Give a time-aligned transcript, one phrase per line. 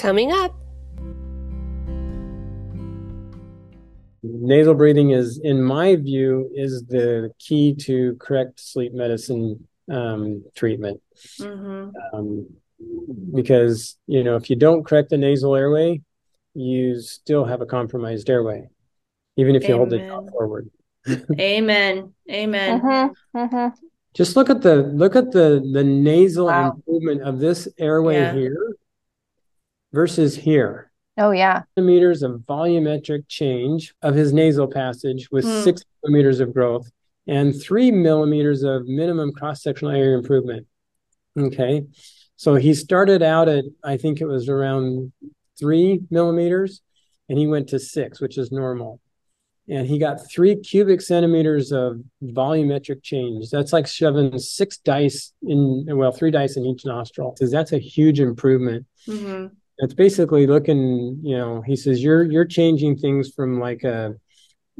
[0.00, 0.56] Coming up.
[4.22, 11.02] Nasal breathing is, in my view, is the key to correct sleep medicine um, treatment.
[11.38, 11.90] Mm-hmm.
[12.14, 12.46] Um,
[13.34, 16.00] because you know, if you don't correct the nasal airway,
[16.54, 18.70] you still have a compromised airway,
[19.36, 19.78] even if you Amen.
[19.78, 20.70] hold it forward.
[21.38, 22.14] Amen.
[22.30, 22.80] Amen.
[22.80, 23.38] Mm-hmm.
[23.38, 23.84] Mm-hmm.
[24.14, 26.70] Just look at the look at the the nasal wow.
[26.70, 28.32] improvement of this airway yeah.
[28.32, 28.76] here
[29.92, 30.90] versus here.
[31.18, 31.62] Oh yeah.
[31.76, 35.64] Millimeters of volumetric change of his nasal passage with mm.
[35.64, 36.90] six millimeters of growth
[37.26, 40.66] and three millimeters of minimum cross-sectional area improvement.
[41.38, 41.84] Okay.
[42.36, 45.12] So he started out at I think it was around
[45.58, 46.80] three millimeters
[47.28, 49.00] and he went to six, which is normal
[49.70, 53.50] and he got three cubic centimeters of volumetric change.
[53.50, 57.36] That's like shoving six dice in, well, three dice in each nostril.
[57.36, 58.86] Says that's a huge improvement.
[59.06, 59.54] Mm-hmm.
[59.82, 64.14] It's basically looking, you know, he says you're you're changing things from like a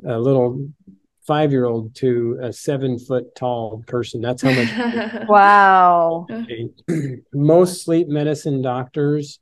[0.05, 0.69] a little
[1.27, 4.21] five year old to a seven foot tall person.
[4.21, 5.29] That's how much.
[5.29, 6.27] wow.
[7.33, 9.39] Most sleep medicine doctors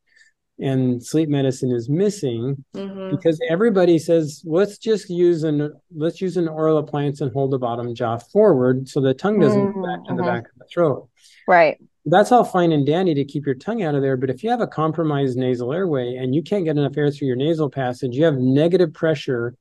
[0.61, 3.15] and sleep medicine is missing mm-hmm.
[3.15, 7.59] because everybody says let's just use an let's use an oral appliance and hold the
[7.59, 9.81] bottom jaw forward so the tongue doesn't mm-hmm.
[9.81, 10.31] go back to the mm-hmm.
[10.31, 11.09] back of the throat
[11.47, 11.79] right
[12.11, 14.51] that's all fine and dandy to keep your tongue out of there but if you
[14.51, 18.15] have a compromised nasal airway and you can't get enough air through your nasal passage
[18.15, 19.55] you have negative pressure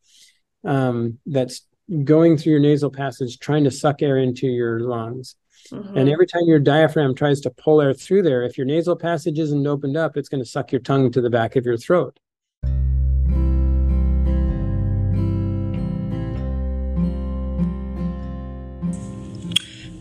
[0.66, 1.62] um, that's
[2.04, 5.36] going through your nasal passage trying to suck air into your lungs
[5.72, 5.98] Mm-hmm.
[5.98, 9.40] And every time your diaphragm tries to pull air through there, if your nasal passage
[9.40, 12.20] isn't opened up, it's going to suck your tongue to the back of your throat.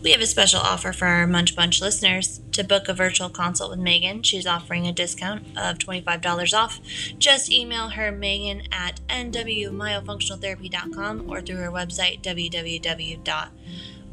[0.07, 2.39] We have a special offer for our Munch Bunch listeners.
[2.53, 6.79] To book a virtual consult with Megan, she's offering a discount of $25 off.
[7.19, 13.49] Just email her Megan at nwmyofunctionaltherapy.com or through her website www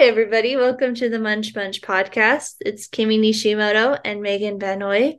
[0.03, 0.57] Hi, everybody.
[0.57, 2.55] Welcome to the Munch Bunch podcast.
[2.59, 5.17] It's Kimmy Nishimoto and Megan Benoy.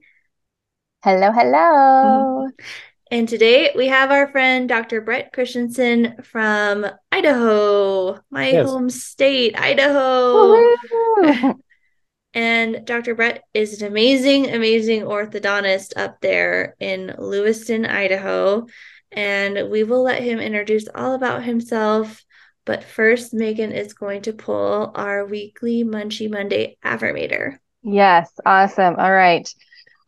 [1.03, 2.45] Hello, hello.
[2.45, 2.65] Mm-hmm.
[3.11, 5.01] And today we have our friend Dr.
[5.01, 8.69] Bret Christensen from Idaho, my yes.
[8.69, 10.75] home state, Idaho.
[12.35, 13.15] and Dr.
[13.15, 18.67] Bret is an amazing, amazing orthodontist up there in Lewiston, Idaho.
[19.11, 22.23] And we will let him introduce all about himself.
[22.65, 27.59] But first, Megan is going to pull our weekly Munchie Monday affirmator.
[27.83, 28.97] Yes, awesome.
[28.97, 29.49] All right.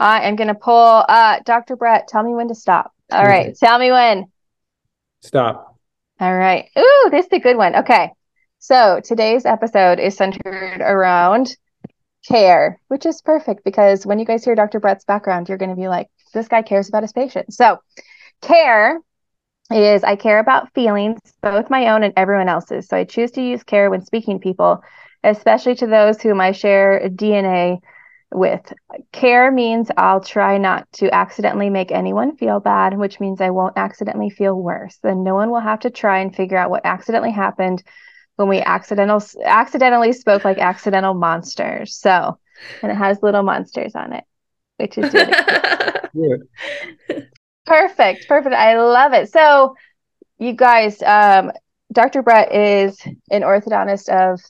[0.00, 1.76] I am going to pull uh, Dr.
[1.76, 2.08] Bret.
[2.08, 2.92] Tell me when to stop.
[3.10, 3.56] All right.
[3.56, 4.26] Tell me when.
[5.22, 5.78] Stop.
[6.18, 6.68] All right.
[6.78, 7.76] Ooh, this is a good one.
[7.76, 8.10] Okay.
[8.58, 11.54] So today's episode is centered around
[12.26, 14.80] care, which is perfect because when you guys hear Dr.
[14.80, 17.56] Bret's background, you're going to be like, this guy cares about his patients.
[17.56, 17.78] So,
[18.42, 18.98] care
[19.70, 22.88] is I care about feelings, both my own and everyone else's.
[22.88, 24.82] So, I choose to use care when speaking to people,
[25.24, 27.80] especially to those whom I share DNA
[28.32, 28.72] with.
[29.12, 33.76] Care means I'll try not to accidentally make anyone feel bad, which means I won't
[33.76, 34.98] accidentally feel worse.
[35.02, 37.82] Then no one will have to try and figure out what accidentally happened
[38.36, 41.98] when we accidental accidentally spoke like accidental monsters.
[41.98, 42.38] So,
[42.82, 44.24] and it has little monsters on it,
[44.76, 45.12] which is
[47.08, 47.28] really
[47.66, 48.28] perfect.
[48.28, 48.54] Perfect.
[48.54, 49.30] I love it.
[49.30, 49.74] So,
[50.38, 51.52] you guys, um,
[51.92, 52.22] Dr.
[52.22, 52.98] Bret is
[53.30, 54.40] an orthodontist of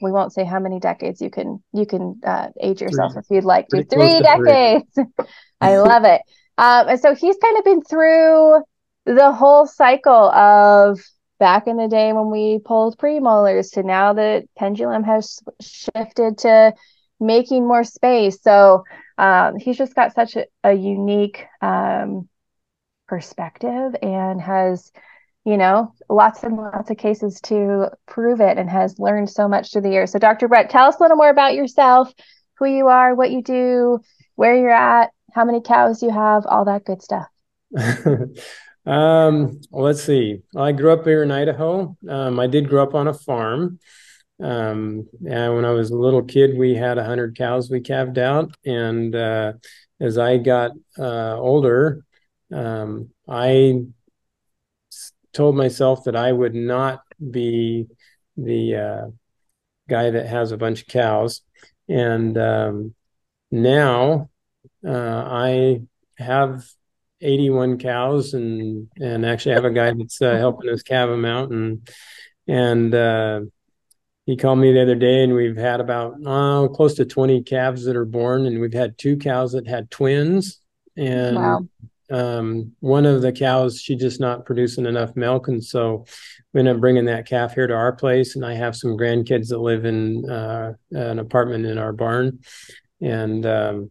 [0.00, 3.20] we won't say how many decades you can you can uh, age yourself three.
[3.20, 3.84] if you'd like to.
[3.84, 4.98] three decades.
[5.60, 6.20] I love it.
[6.58, 8.62] Um, and so he's kind of been through
[9.06, 11.00] the whole cycle of
[11.38, 16.72] back in the day when we pulled premolars to now the pendulum has shifted to
[17.18, 18.40] making more space.
[18.42, 18.84] So
[19.18, 22.28] um, he's just got such a, a unique um,
[23.12, 24.90] perspective and has
[25.44, 29.72] you know, lots and lots of cases to prove it and has learned so much
[29.72, 30.12] through the years.
[30.12, 30.46] So, Dr.
[30.46, 32.12] Bret, tell us a little more about yourself,
[32.58, 33.98] who you are, what you do,
[34.36, 37.26] where you're at, how many cows you have, all that good stuff.
[38.86, 40.42] um, let's see.
[40.56, 41.96] I grew up here in Idaho.
[42.08, 43.80] Um, I did grow up on a farm.
[44.40, 48.54] Um, and when I was a little kid, we had hundred cows we calved out.
[48.64, 49.54] And uh,
[50.00, 52.04] as I got uh, older,
[52.52, 53.84] um, I
[55.32, 57.86] told myself that I would not be
[58.36, 59.06] the uh,
[59.88, 61.42] guy that has a bunch of cows,
[61.88, 62.94] and um,
[63.50, 64.30] now
[64.86, 65.82] uh, I
[66.18, 66.64] have
[67.20, 71.50] 81 cows, and and actually have a guy that's uh, helping us calve them out,
[71.50, 71.88] and
[72.46, 73.40] and uh,
[74.26, 77.84] he called me the other day, and we've had about oh, close to 20 calves
[77.84, 80.60] that are born, and we've had two cows that had twins,
[80.96, 81.66] and wow
[82.12, 86.04] um, one of the cows she just not producing enough milk and so
[86.52, 89.48] we end up bringing that calf here to our place and i have some grandkids
[89.48, 92.40] that live in uh, an apartment in our barn.
[93.00, 93.90] And um,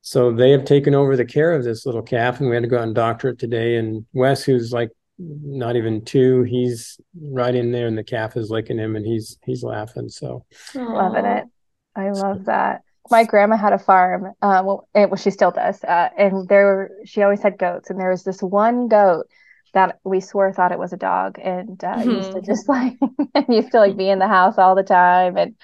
[0.00, 2.68] so they have taken over the care of this little calf and we had to
[2.68, 3.76] go out and doctor it today.
[3.76, 8.50] And wes who's like not even two he's right in there and the calf is
[8.50, 10.44] licking him and he's he's laughing so.
[10.74, 11.44] Loving it.
[11.96, 14.32] I love that my grandma had a farm.
[14.42, 15.82] Uh, well, it, well, she still does.
[15.84, 19.26] Uh, and there, she always had goats, and there was this one goat
[19.74, 22.10] that we swore thought it was a dog, and uh, mm-hmm.
[22.10, 22.94] used to just like
[23.48, 25.54] used to like be in the house all the time, and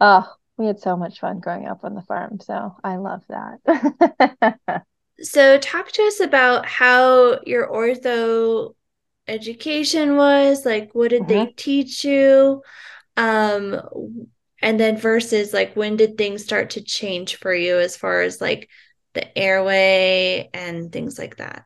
[0.00, 0.26] oh,
[0.56, 2.38] we had so much fun growing up on the farm.
[2.40, 4.84] So I love that.
[5.20, 8.74] so, talk to us about how your ortho
[9.26, 10.64] education was.
[10.66, 11.46] Like, what did mm-hmm.
[11.46, 12.62] they teach you?
[13.16, 13.80] Um,
[14.62, 18.40] and then versus like when did things start to change for you as far as
[18.40, 18.68] like
[19.14, 21.64] the airway and things like that?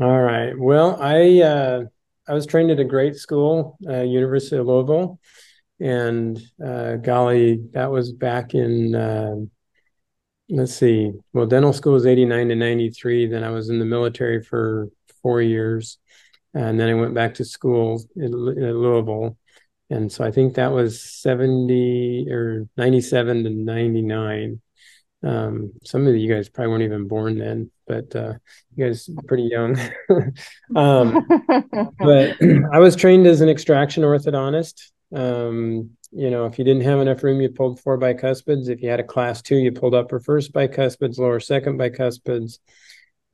[0.00, 0.58] All right.
[0.58, 1.84] Well i uh
[2.26, 5.18] i was trained at a great school uh, university of louisville.
[5.80, 9.34] And uh, golly that was back in uh,
[10.48, 11.12] let's see.
[11.32, 14.88] Well dental school was 89 to 93 then i was in the military for
[15.22, 15.98] four years.
[16.54, 19.36] And then i went back to school in, in louisville
[19.92, 24.60] and so I think that was 70 or 97 to 99.
[25.22, 28.34] Um, some of you guys probably weren't even born then, but uh,
[28.74, 29.78] you guys are pretty young.
[30.76, 31.26] um,
[31.98, 32.36] but
[32.72, 34.90] I was trained as an extraction orthodontist.
[35.14, 38.70] Um, you know, if you didn't have enough room, you pulled four bicuspids.
[38.70, 42.58] If you had a class two, you pulled upper first bicuspids, lower second bicuspids,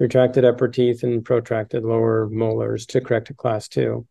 [0.01, 4.07] retracted upper teeth, and protracted lower molars to correct a class two.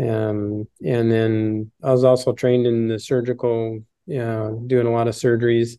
[0.00, 5.08] Um, and then I was also trained in the surgical, you know, doing a lot
[5.08, 5.78] of surgeries.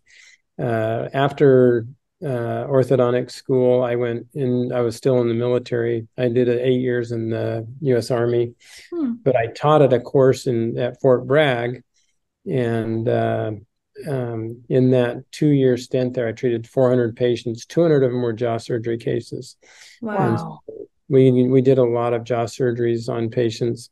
[0.57, 1.87] Uh, after
[2.23, 6.07] uh, orthodontic school, I went in, I was still in the military.
[6.17, 8.11] I did eight years in the U.S.
[8.11, 8.55] Army,
[8.91, 9.13] hmm.
[9.23, 11.83] but I taught at a course in at Fort Bragg.
[12.45, 13.51] And uh,
[14.09, 17.65] um, in that two year stint there, I treated 400 patients.
[17.65, 19.55] 200 of them were jaw surgery cases.
[20.01, 20.59] Wow
[21.09, 23.89] we we did a lot of jaw surgeries on patients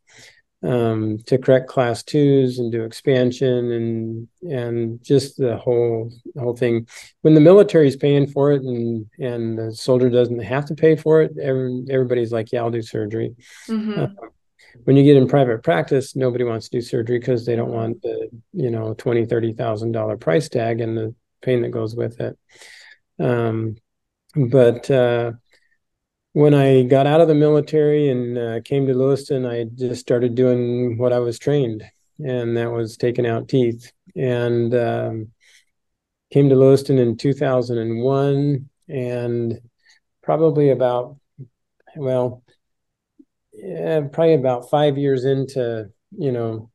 [0.64, 6.88] um, to correct class twos and do expansion and and just the whole whole thing.
[7.22, 10.96] When the military is paying for it and and the soldier doesn't have to pay
[10.96, 13.36] for it, every, everybody's like, yeah, I'll do surgery.
[13.68, 14.00] Mm-hmm.
[14.00, 14.08] Uh,
[14.84, 18.02] when you get in private practice, nobody wants to do surgery because they don't want
[18.02, 22.20] the you know twenty thirty thousand dollar price tag and the pain that goes with
[22.20, 22.38] it.
[23.20, 23.76] Um,
[24.36, 25.34] but uh,
[26.38, 30.36] when I got out of the military and uh, came to Lewiston, I just started
[30.36, 31.84] doing what I was trained,
[32.20, 33.92] and that was taking out teeth.
[34.16, 35.32] And um,
[36.32, 39.60] came to Lewiston in 2001, and
[40.22, 41.18] probably about,
[41.96, 42.44] well,
[43.52, 46.70] yeah, probably about five years into you know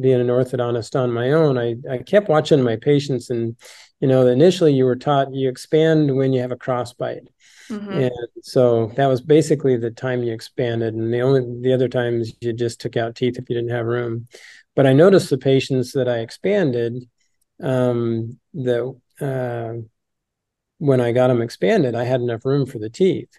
[0.00, 3.56] being an orthodontist on my own i i kept watching my patients and
[4.00, 7.26] you know initially you were taught you expand when you have a crossbite
[7.70, 7.92] Mm-hmm.
[7.92, 10.94] And so that was basically the time you expanded.
[10.94, 13.86] And the only the other times you just took out teeth if you didn't have
[13.86, 14.28] room.
[14.74, 17.08] But I noticed the patients that I expanded,
[17.62, 19.82] um, that uh,
[20.78, 23.30] when I got them expanded, I had enough room for the teeth.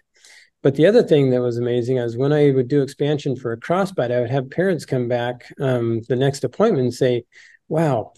[0.62, 3.60] But the other thing that was amazing is when I would do expansion for a
[3.60, 7.24] crossbite, I would have parents come back um, the next appointment and say,
[7.68, 8.14] "Wow,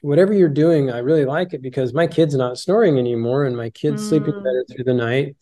[0.00, 3.70] whatever you're doing, I really like it because my kid's not snoring anymore and my
[3.70, 4.08] kid's mm.
[4.08, 5.36] sleeping better through the night,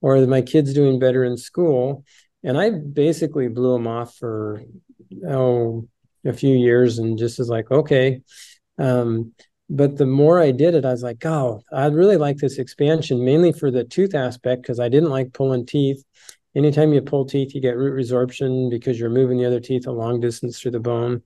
[0.00, 2.04] or my kid's doing better in school.
[2.42, 4.62] And I basically blew them off for
[5.26, 5.88] oh
[6.24, 8.22] a few years and just was like, okay.
[8.78, 9.32] Um,
[9.70, 13.24] but the more I did it, I was like, oh, I really like this expansion,
[13.24, 16.02] mainly for the tooth aspect, because I didn't like pulling teeth.
[16.56, 19.92] Anytime you pull teeth, you get root resorption because you're moving the other teeth a
[19.92, 21.22] long distance through the bone.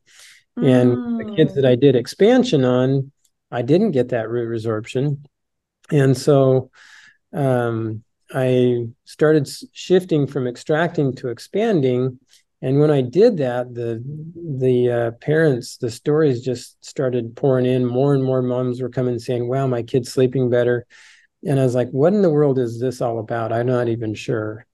[0.56, 1.18] And mm.
[1.18, 3.10] the kids that I did expansion on,
[3.50, 5.24] I didn't get that root resorption.
[5.90, 6.70] And so
[7.32, 12.18] um, I started shifting from extracting to expanding.
[12.60, 14.02] And when I did that, the
[14.36, 17.84] the uh, parents, the stories just started pouring in.
[17.84, 20.86] More and more moms were coming saying, "Wow, my kid's sleeping better."
[21.44, 24.14] And I was like, "What in the world is this all about?" I'm not even
[24.14, 24.64] sure.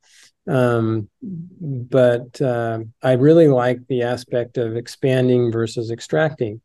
[0.48, 6.62] Um, but uh, I really like the aspect of expanding versus extracting.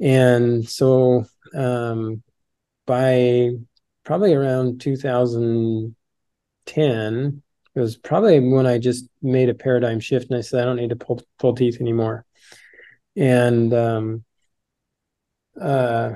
[0.00, 2.22] and so um,
[2.86, 3.50] by
[4.04, 7.42] probably around 2010
[7.74, 10.76] it was probably when i just made a paradigm shift and i said i don't
[10.76, 12.24] need to pull, pull teeth anymore
[13.16, 14.24] and um,
[15.60, 16.14] uh,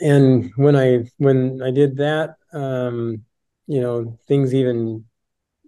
[0.00, 3.22] and when i when i did that um,
[3.66, 5.04] you know things even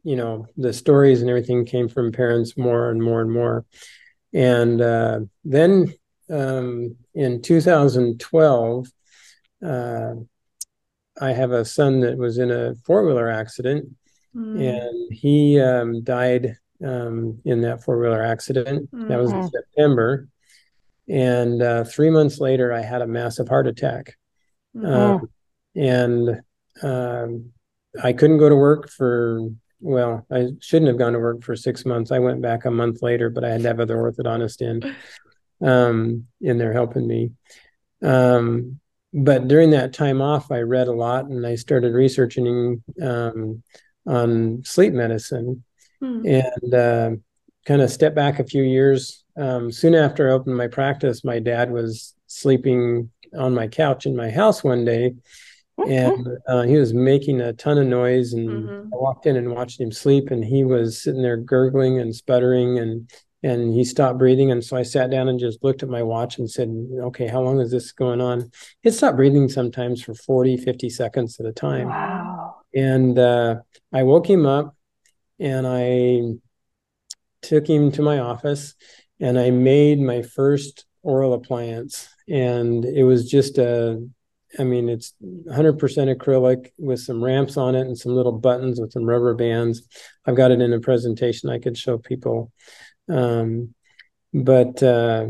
[0.04, 3.64] you know the stories and everything came from parents more and more and more
[4.32, 5.92] and uh, then
[6.30, 8.86] um, in 2012
[9.64, 10.14] uh,
[11.20, 13.86] i have a son that was in a four-wheeler accident
[14.34, 14.60] mm.
[14.60, 19.08] and he um, died um, in that four-wheeler accident mm.
[19.08, 19.50] that was in mm.
[19.50, 20.28] september
[21.08, 24.16] and uh, three months later i had a massive heart attack
[24.76, 25.20] mm.
[25.74, 26.40] and
[26.82, 27.52] um,
[28.02, 29.48] I couldn't go to work for
[29.80, 32.10] well, I shouldn't have gone to work for six months.
[32.10, 34.94] I went back a month later, but I had to have other orthodontists in
[35.66, 37.32] um, in there helping me.
[38.02, 38.80] Um,
[39.12, 43.62] but during that time off, I read a lot and I started researching um,
[44.06, 45.64] on sleep medicine
[46.00, 46.26] hmm.
[46.26, 47.10] and uh,
[47.64, 49.24] kind of step back a few years.
[49.36, 54.16] Um, soon after I opened my practice, my dad was sleeping on my couch in
[54.16, 55.14] my house one day
[55.86, 58.94] and uh, he was making a ton of noise and mm-hmm.
[58.94, 62.78] i walked in and watched him sleep and he was sitting there gurgling and sputtering
[62.78, 63.10] and
[63.44, 64.50] and he stopped breathing.
[64.50, 66.68] And so i sat down and just looked at my watch and said
[67.00, 68.50] okay how long is this going on?
[68.82, 71.88] It stopped breathing sometimes for 40 50 seconds at a time.
[71.88, 72.56] Wow.
[72.74, 73.56] and uh,
[73.92, 74.76] i woke him up
[75.38, 76.22] and i
[77.42, 78.74] took him to my office
[79.20, 82.08] and i made my first oral appliance.
[82.28, 84.06] And it was just a
[84.58, 88.92] I mean, it's 100% acrylic with some ramps on it and some little buttons with
[88.92, 89.82] some rubber bands.
[90.24, 92.52] I've got it in a presentation I could show people.
[93.08, 93.74] Um,
[94.32, 95.28] but, uh,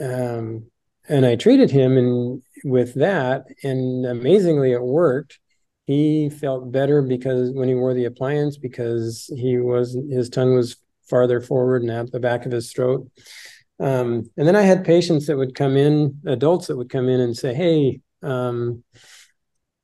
[0.00, 0.66] um,
[1.08, 5.38] and I treated him and with that, and amazingly, it worked.
[5.86, 10.76] He felt better because when he wore the appliance, because he was his tongue was
[11.10, 13.10] farther forward and at the back of his throat.
[13.78, 17.20] Um, and then I had patients that would come in, adults that would come in
[17.20, 18.82] and say, "Hey, um,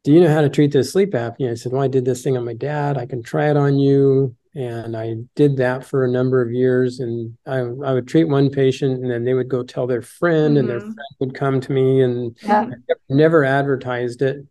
[0.02, 1.50] do you know how to treat this sleep apnea?
[1.50, 2.96] I said, well, I did this thing on my dad.
[2.96, 4.34] I can try it on you.
[4.54, 6.98] And I did that for a number of years.
[6.98, 10.56] And I, I would treat one patient and then they would go tell their friend
[10.56, 10.56] mm-hmm.
[10.56, 10.92] and their mm-hmm.
[10.92, 12.68] friend would come to me and yeah.
[13.08, 14.44] never advertised it.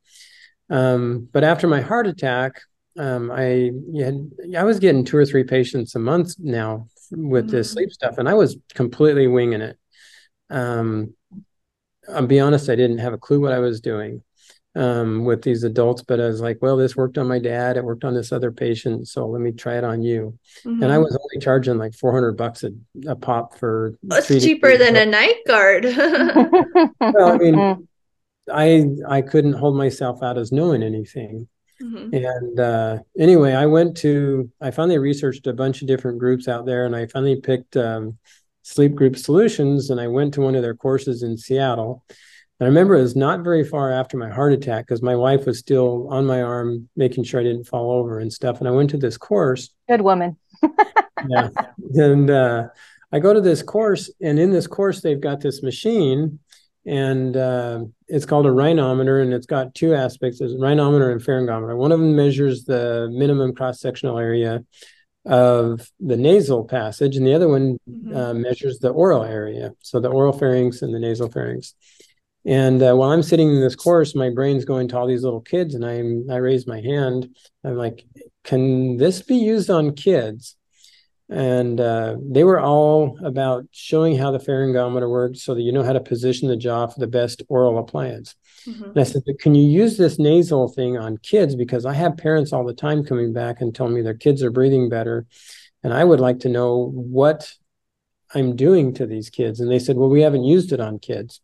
[0.70, 2.62] Um, but after my heart attack,
[2.98, 7.56] um, I had, I was getting two or three patients a month now with mm-hmm.
[7.56, 9.78] this sleep stuff, and I was completely winging it.
[10.50, 11.14] Um,
[12.14, 14.24] I'll be honest, I didn't have a clue what I was doing
[14.76, 17.78] um, with these adults, but I was like, well, this worked on my dad.
[17.78, 19.08] It worked on this other patient.
[19.08, 20.38] So let me try it on you.
[20.66, 20.84] Mm-hmm.
[20.84, 22.72] And I was only charging like 400 bucks a,
[23.08, 23.96] a pop for.
[24.04, 25.84] That's cheaper than a night guard.
[27.00, 27.88] well, I mean,
[28.52, 31.48] I, I couldn't hold myself out as knowing anything.
[31.82, 32.14] Mm-hmm.
[32.14, 36.66] And uh, anyway, I went to, I finally researched a bunch of different groups out
[36.66, 38.18] there and I finally picked um,
[38.70, 42.04] Sleep Group Solutions, and I went to one of their courses in Seattle.
[42.60, 45.48] And I remember it was not very far after my heart attack because my wife
[45.48, 48.60] was still on my arm, making sure I didn't fall over and stuff.
[48.60, 49.72] And I went to this course.
[49.88, 50.38] Good woman.
[51.28, 51.50] yeah.
[51.96, 52.68] And uh,
[53.12, 56.38] I go to this course, and in this course, they've got this machine,
[56.86, 61.76] and uh, it's called a rhinometer, and it's got two aspects: there's rhinometer and pharyngometer.
[61.76, 64.64] One of them measures the minimum cross sectional area
[65.30, 68.16] of the nasal passage, and the other one mm-hmm.
[68.16, 71.76] uh, measures the oral area, so the oral pharynx and the nasal pharynx.
[72.46, 75.42] And uh, while I'm sitting in this course, my brain's going to all these little
[75.42, 77.30] kids, and I'm I raise my hand.
[77.64, 78.06] I'm like,
[78.44, 80.56] "Can this be used on kids?"
[81.30, 85.84] And uh, they were all about showing how the pharyngometer works, so that you know
[85.84, 88.34] how to position the jaw for the best oral appliance.
[88.66, 88.84] Mm-hmm.
[88.84, 91.56] And I said, can you use this nasal thing on kids?
[91.56, 94.52] Because I have parents all the time coming back and telling me their kids are
[94.52, 95.26] breathing better.
[95.84, 97.52] And I would like to know what
[98.34, 99.60] I'm doing to these kids.
[99.60, 101.42] And they said, well, we haven't used it on kids.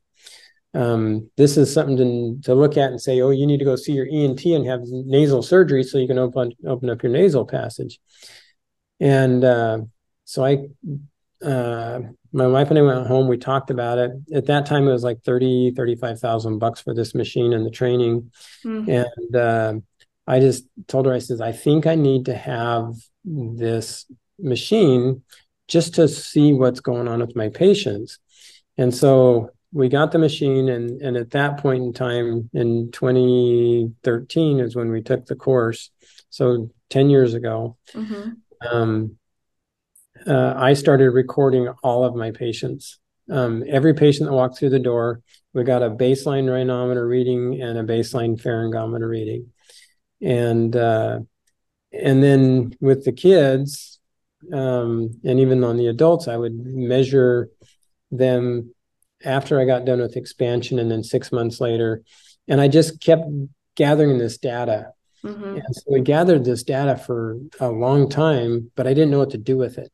[0.74, 3.78] Um, this is something to, to look at and say, oh, you need to go
[3.78, 7.46] see your ENT and have nasal surgery so you can open, open up your nasal
[7.46, 8.00] passage.
[9.00, 9.80] And uh,
[10.26, 10.68] so I
[11.44, 12.00] uh,
[12.32, 13.28] my wife and I went home.
[13.28, 14.12] We talked about it.
[14.34, 18.32] At that time, it was like 30, 35,000 bucks for this machine and the training.
[18.66, 18.90] Mm-hmm.
[18.90, 19.74] And uh,
[20.28, 24.06] I just told her, I says, I think I need to have this
[24.40, 25.24] machine
[25.68, 28.20] just to see what's going on with my patients.
[28.78, 30.70] And so we got the machine.
[30.70, 35.92] And, and at that point in time, in 2013 is when we took the course.
[36.30, 37.78] So 10 years ago.
[37.94, 38.32] Mm-hmm.
[38.68, 39.18] Um,
[40.28, 44.80] uh, I started recording all of my patients um, every patient that walked through the
[44.80, 45.22] door,
[45.54, 49.52] we got a baseline rhinometer reading and a baseline pharyngometer reading.
[50.22, 51.20] And uh,
[51.92, 54.00] and then with the kids,
[54.54, 57.50] um, and even on the adults, I would measure
[58.12, 58.74] them
[59.24, 62.04] after I got done with expansion and then six months later.
[62.48, 63.24] And I just kept
[63.76, 64.92] gathering this data.
[65.24, 65.56] Mm-hmm.
[65.56, 69.32] And so we gathered this data for a long time, but I didn't know what
[69.32, 69.92] to do with it.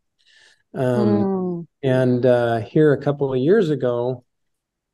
[0.73, 1.67] Um, mm.
[1.83, 4.23] And uh, here a couple of years ago,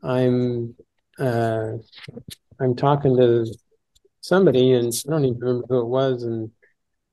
[0.04, 0.76] I'm
[1.20, 1.74] uh,
[2.60, 3.46] I'm talking to
[4.22, 6.52] somebody, and I don't even remember who it was, and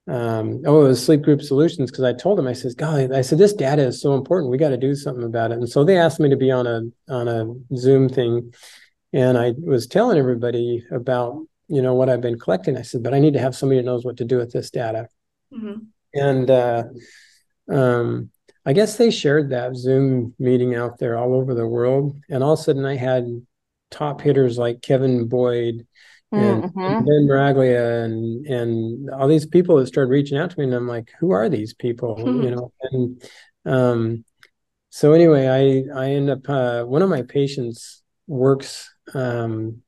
[0.06, 3.22] um, oh, it was Sleep Group Solutions because I told them I says, "God, I
[3.22, 4.50] said this data is so important.
[4.50, 6.66] We got to do something about it." And so they asked me to be on
[6.66, 8.52] a on a Zoom thing,
[9.12, 12.76] and I was telling everybody about you know what I've been collecting.
[12.76, 14.70] I said, "But I need to have somebody who knows what to do with this
[14.70, 15.08] data."
[15.52, 15.80] Mm-hmm.
[16.12, 16.84] And uh,
[17.70, 18.30] um,
[18.66, 22.54] I guess they shared that Zoom meeting out there all over the world, and all
[22.54, 23.44] of a sudden I had
[23.90, 25.86] top hitters like Kevin Boyd
[26.32, 26.80] and, mm-hmm.
[26.80, 30.74] and Ben Miraglia and and all these people that started reaching out to me, and
[30.74, 32.16] I'm like, who are these people?
[32.16, 32.42] Mm-hmm.
[32.42, 33.30] You know, and
[33.64, 34.24] um,
[34.90, 39.82] so anyway, I I end up uh, one of my patients works um,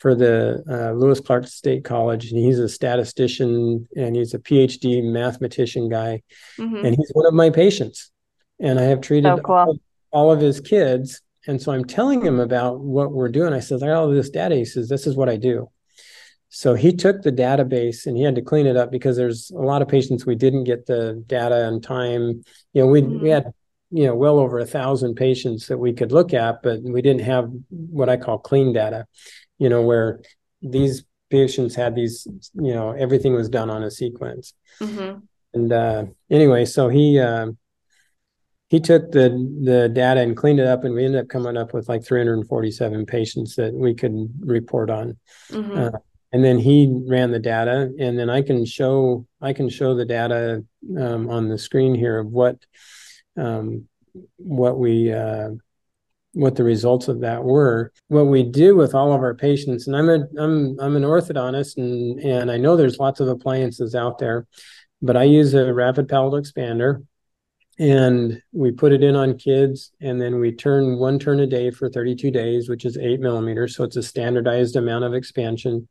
[0.00, 5.04] for the uh, Lewis Clark State College, and he's a statistician and he's a PhD
[5.04, 6.22] mathematician guy,
[6.58, 6.84] mm-hmm.
[6.84, 8.10] and he's one of my patients,
[8.58, 9.54] and I have treated cool.
[9.54, 9.76] all,
[10.10, 11.20] all of his kids.
[11.46, 13.52] And so I'm telling him about what we're doing.
[13.52, 14.56] I said, I got all this data.
[14.56, 15.70] He says, This is what I do.
[16.50, 19.60] So he took the database and he had to clean it up because there's a
[19.60, 22.42] lot of patients we didn't get the data in time.
[22.72, 23.22] You know, we mm-hmm.
[23.22, 23.52] we had
[23.90, 27.22] you know well over a thousand patients that we could look at, but we didn't
[27.22, 29.06] have what I call clean data.
[29.60, 30.20] You know, where
[30.60, 34.54] these patients had these, you know, everything was done on a sequence.
[34.80, 35.20] Mm-hmm.
[35.54, 37.52] And uh, anyway, so he uh,
[38.68, 39.28] he took the
[39.62, 43.06] the data and cleaned it up, and we ended up coming up with like 347
[43.06, 45.16] patients that we could report on.
[45.50, 45.78] Mm-hmm.
[45.78, 45.98] Uh,
[46.32, 50.04] and then he ran the data and then i can show i can show the
[50.04, 50.64] data
[50.98, 52.56] um, on the screen here of what
[53.36, 53.86] um,
[54.36, 55.50] what we uh,
[56.32, 59.96] what the results of that were what we do with all of our patients and
[59.96, 64.18] i'm a i'm i'm an orthodontist and and i know there's lots of appliances out
[64.18, 64.46] there
[65.02, 67.04] but i use a rapid palatal expander
[67.78, 71.70] and we put it in on kids and then we turn one turn a day
[71.70, 75.88] for 32 days which is eight millimeters so it's a standardized amount of expansion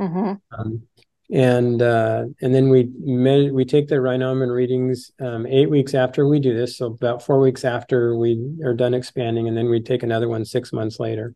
[0.00, 0.34] Mm-hmm.
[0.58, 0.82] Um,
[1.30, 6.26] and uh, and then we med- we take the rhinometer readings um, eight weeks after
[6.26, 9.80] we do this, so about four weeks after we are done expanding, and then we
[9.80, 11.34] take another one six months later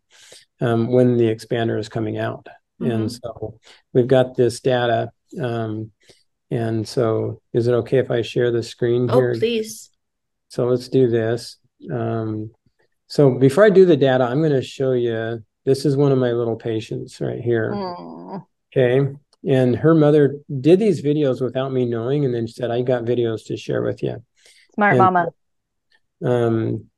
[0.60, 2.46] um, when the expander is coming out.
[2.80, 2.90] Mm-hmm.
[2.90, 3.58] And so
[3.92, 5.12] we've got this data.
[5.40, 5.90] Um,
[6.50, 9.32] and so, is it okay if I share the screen oh, here?
[9.34, 9.90] Oh, please.
[10.48, 11.56] So let's do this.
[11.90, 12.50] Um,
[13.06, 15.42] so before I do the data, I'm going to show you.
[15.64, 17.72] This is one of my little patients right here.
[17.72, 18.44] Mm.
[18.74, 19.16] Okay.
[19.44, 23.46] And her mother did these videos without me knowing, and then said, I got videos
[23.46, 24.22] to share with you.
[24.74, 25.28] Smart and, mama.
[26.24, 26.90] Um,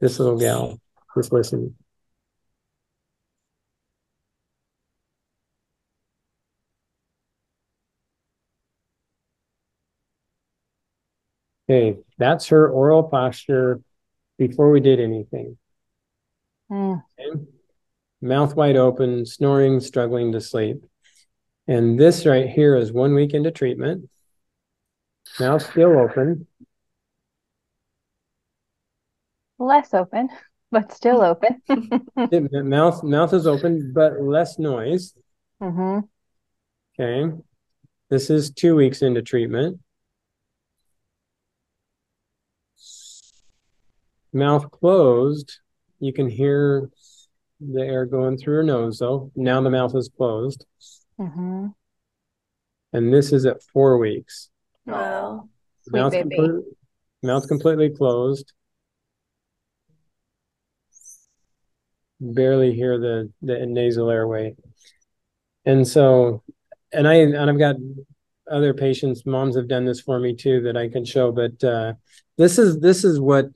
[0.00, 0.80] this little gal
[1.14, 1.76] who's listening.
[11.70, 13.80] Okay, that's her oral posture
[14.36, 15.56] before we did anything.
[16.70, 17.02] Mm.
[17.18, 17.44] Okay.
[18.20, 20.84] Mouth wide open, snoring, struggling to sleep.
[21.68, 24.08] And this right here is one week into treatment.
[25.38, 26.46] Now still open.
[29.58, 30.28] Less open,
[30.72, 31.62] but still open.
[32.16, 35.14] mouth mouth is open, but less noise.
[35.62, 36.00] Mm-hmm.
[37.00, 37.32] Okay.
[38.10, 39.78] This is two weeks into treatment.
[44.32, 45.60] Mouth closed.
[46.00, 46.90] You can hear
[47.60, 49.30] the air going through her nose, though.
[49.36, 50.66] Now the mouth is closed.
[51.20, 51.68] Mm-hmm.
[52.92, 54.50] And this is at four weeks.
[54.86, 55.48] Wow.
[55.88, 56.62] mouth, complete,
[57.22, 58.52] mouth completely closed.
[62.20, 64.56] Barely hear the, the nasal airway.
[65.64, 66.42] And so,
[66.92, 67.76] and I, and I've got
[68.50, 71.94] other patients, moms have done this for me too that I can show, but uh,
[72.36, 73.46] this is, this is what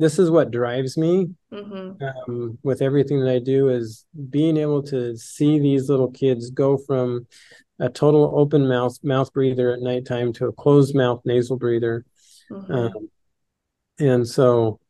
[0.00, 2.02] this is what drives me mm-hmm.
[2.02, 6.78] um, with everything that I do is being able to see these little kids go
[6.78, 7.26] from
[7.78, 12.04] a total open mouth mouth breather at nighttime to a closed mouth nasal breather,
[12.50, 12.72] mm-hmm.
[12.72, 13.10] um,
[13.98, 14.80] and so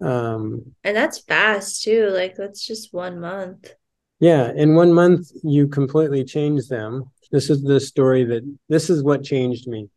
[0.00, 2.08] um, and that's fast too.
[2.10, 3.74] Like that's just one month.
[4.20, 7.10] Yeah, in one month you completely change them.
[7.32, 9.88] This is the story that this is what changed me.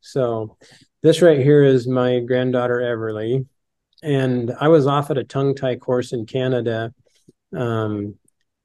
[0.00, 0.56] So
[1.02, 3.46] this right here is my granddaughter Everly
[4.02, 6.92] and I was off at a tongue tie course in Canada.
[7.56, 8.16] Um,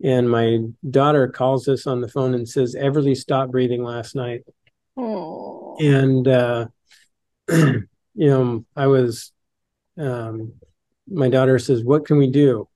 [0.04, 4.42] and my daughter calls us on the phone and says, Everly stopped breathing last night.
[4.98, 5.78] Oh.
[5.80, 6.68] And, uh,
[7.50, 9.32] you know, I was,
[9.98, 10.54] um,
[11.08, 12.68] my daughter says, What can we do?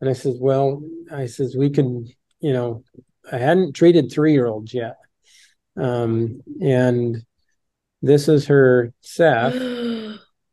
[0.00, 2.06] And I says, Well, I says, we can,
[2.40, 2.84] you know,
[3.30, 4.96] I hadn't treated three year olds yet.
[5.76, 7.24] Um, and
[8.02, 9.54] this is her ceph.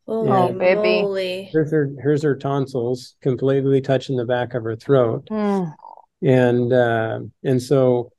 [0.08, 1.02] Oh, And- baby.
[1.02, 1.48] moly.
[1.52, 5.26] Here's her, here's her tonsils completely touching the back of her throat.
[5.30, 5.74] Mm.
[6.22, 8.10] and uh, and so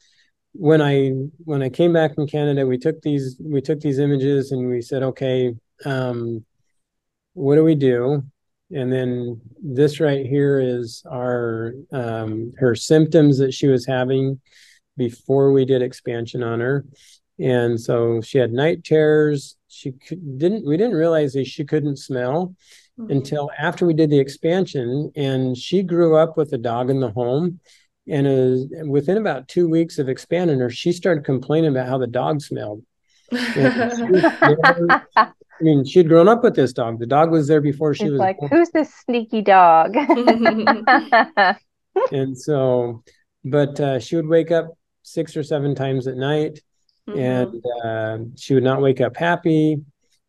[0.53, 1.09] when I
[1.45, 4.81] when I came back from Canada, we took these we took these images and we
[4.81, 5.53] said, okay,
[5.85, 6.43] um,
[7.33, 8.23] what do we do?
[8.71, 14.41] And then this right here is our um, her symptoms that she was having
[14.97, 16.83] before we did expansion on her,
[17.39, 19.55] and so she had night terrors.
[19.67, 22.55] She could, didn't we didn't realize that she couldn't smell
[22.99, 23.11] Mhm.
[23.11, 27.11] until after we did the expansion and she grew up with a dog in the
[27.11, 27.59] home
[28.07, 32.07] and is within about two weeks of expanding her she started complaining about how the
[32.07, 32.81] dog smelled
[33.31, 38.13] i mean she'd grown up with this dog the dog was there before she She's
[38.13, 38.49] was like, born.
[38.51, 39.95] who's this sneaky dog?
[42.11, 43.03] and so
[43.43, 46.61] but uh, she would wake up six or seven times at night
[47.07, 47.17] Mhm.
[47.19, 49.81] and uh, she would not wake up happy.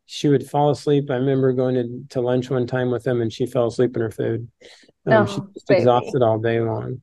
[0.05, 1.11] She would fall asleep.
[1.11, 4.01] I remember going to, to lunch one time with them and she fell asleep in
[4.01, 4.47] her food.
[5.05, 5.79] Um, Oh, she was baby.
[5.81, 7.01] exhausted all day long.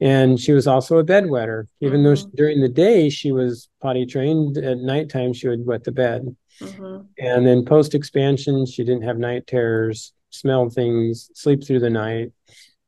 [0.00, 1.66] And she was also a bedwetter.
[1.80, 5.84] Even though she, during the day she was potty trained at nighttime she would wet
[5.84, 6.36] the bed.
[6.60, 7.06] Mhm.
[7.18, 12.30] and then post expansion she didn't have night terrors smell things sleep through the night.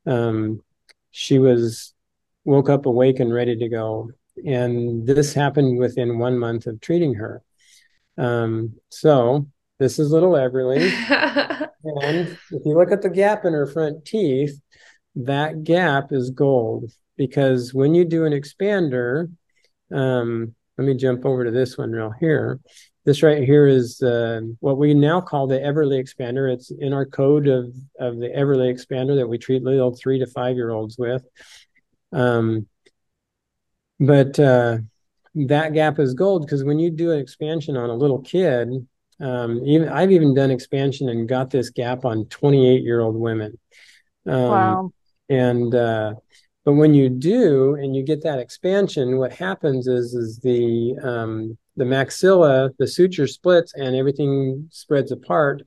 [0.05, 0.61] Um,
[1.11, 1.93] she was
[2.45, 4.11] woke up awake and ready to go
[4.45, 7.41] and this happened within one month of treating her
[8.17, 9.47] um, so
[9.79, 10.91] this is little everly
[11.83, 14.59] and if you look at the gap in her front teeth,
[15.15, 19.31] that gap is gold because when you do an expander,
[19.93, 22.59] um, let me jump over to this one real here.
[23.05, 26.53] This right here is uh, what we now call the Everly expander.
[26.53, 30.27] It's in our code of, of the Everly expander that we treat little three to
[30.27, 31.23] five year olds with.
[32.11, 32.67] Um,
[33.99, 34.77] but uh,
[35.35, 38.87] that gap is gold because when you do an expansion on a little kid,
[39.19, 43.57] um, even I've even done expansion and got this gap on 28 year old women.
[44.25, 44.91] Um, Wow.
[45.29, 46.13] and uh,
[46.65, 51.57] but when you do and you get that expansion, what happens is is the um,
[51.75, 55.63] the maxilla, the suture splits and everything spreads apart.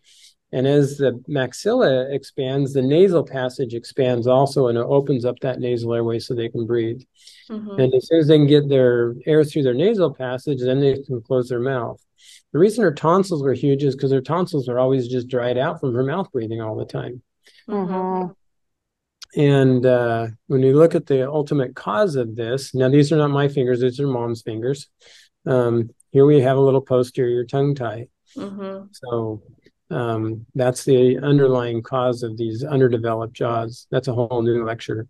[0.53, 5.61] And as the maxilla expands, the nasal passage expands also, and it opens up that
[5.61, 7.03] nasal airway so they can breathe.
[7.49, 7.79] Mhm.
[7.79, 11.01] And as soon as they can get their air through their nasal passage, then they
[11.03, 12.05] can close their mouth.
[12.53, 15.81] The reason her tonsils were huge is because her tonsils are always just dried out
[15.81, 17.23] from her mouth breathing all the time.
[17.69, 18.35] Mhm.
[19.37, 23.31] And uh, when you look at the ultimate cause of this, now these are not
[23.31, 24.89] my fingers, these are mom's fingers.
[25.47, 28.09] Um, here we have a little posterior tongue tie.
[28.37, 28.89] Mhm.
[28.93, 29.43] So
[29.91, 33.87] um, that's the underlying cause of these underdeveloped jaws.
[33.91, 35.07] That's a whole new lecture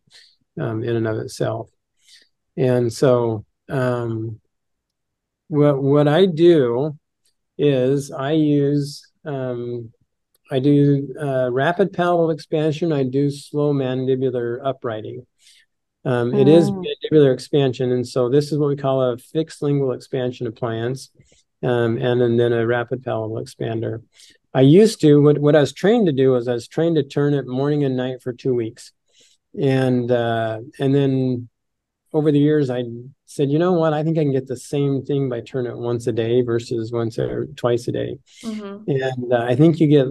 [0.59, 1.71] um, in and of itself.
[2.57, 4.40] And so um,
[5.49, 6.97] what what I do
[7.59, 9.93] is I use um,
[10.51, 12.93] I do uh, rapid palatal expansion.
[12.93, 15.27] I do slow mandibular uprighting.
[16.05, 16.85] Um, It is Mm.
[16.85, 21.11] mandibular expansion, and so this is what we call a fixed lingual expansion appliance,
[21.62, 24.03] um, and, and then a rapid palatal expander.
[24.52, 27.02] I used to what what I was trained to do was I was trained to
[27.02, 28.92] turn it morning and night for two weeks,
[29.58, 31.48] and uh, and then
[32.12, 32.82] over the years I
[33.26, 35.76] said, you know what, I think I can get the same thing by turn it
[35.78, 38.18] once a day versus once or twice a day.
[38.42, 38.84] Mhm.
[38.88, 40.08] And uh, I think you get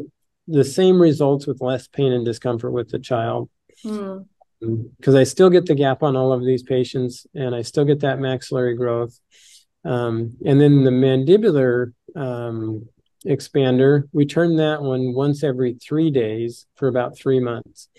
[0.47, 3.49] the same results with less pain and discomfort with the child
[3.83, 4.25] Mhm.
[4.97, 7.99] because I still get the gap on all of these patients and I still get
[7.99, 9.19] that maxillary growth.
[9.83, 12.87] Um, and then the mandibular um,
[13.25, 17.89] expander, we turn that one once every three days for about three months.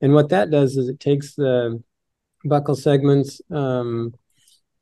[0.00, 1.82] And what that does is it takes the
[2.46, 4.14] buccal segments um,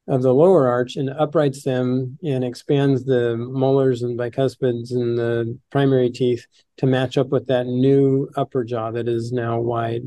[0.09, 5.59] of the lower arch and uprights them and expands the molars and bicuspids and the
[5.71, 6.47] primary teeth
[6.79, 10.03] to match up with that new upper jaw that is now wide.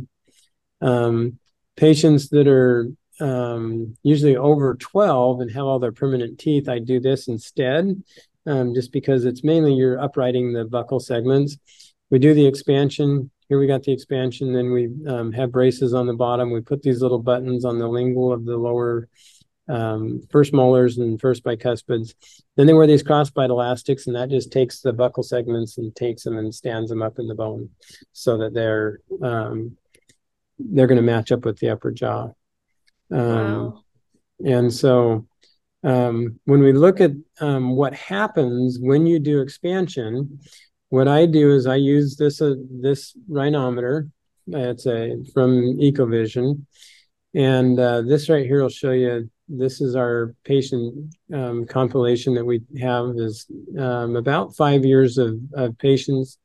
[0.82, 1.40] Um,
[1.78, 2.90] patients that are
[3.22, 8.04] um, usually over 12 and have all their permanent teeth, I do this instead,
[8.46, 11.58] um, just because it's mainly you're uprighting the buccal segments.
[12.10, 13.32] We do the expansion.
[13.50, 14.54] Here we got the expansion.
[14.54, 16.52] Then we um, have braces on the bottom.
[16.52, 19.08] We put these little buttons on the lingual of the lower
[19.68, 22.14] um, first molars and first bicuspids.
[22.56, 26.24] Then they wear these crossbite elastics, and that just takes the buccal segments and takes
[26.24, 27.70] them and stands them up in the bone,
[28.14, 29.78] so that they're um,
[30.60, 32.30] they're going to match up with the upper jaw.
[33.12, 33.84] Um, wow.
[34.46, 35.28] And so
[35.86, 40.40] um, when we look at um, what happens when you do expansion,
[40.90, 44.10] what I do is I use this uh, this rhinometer.
[44.48, 46.66] It's a from Eccovision,
[47.36, 49.30] and uh, this right here will show you.
[49.48, 53.46] This is our patient um, compilation that we have is
[53.78, 56.40] um, about five years of, of patients,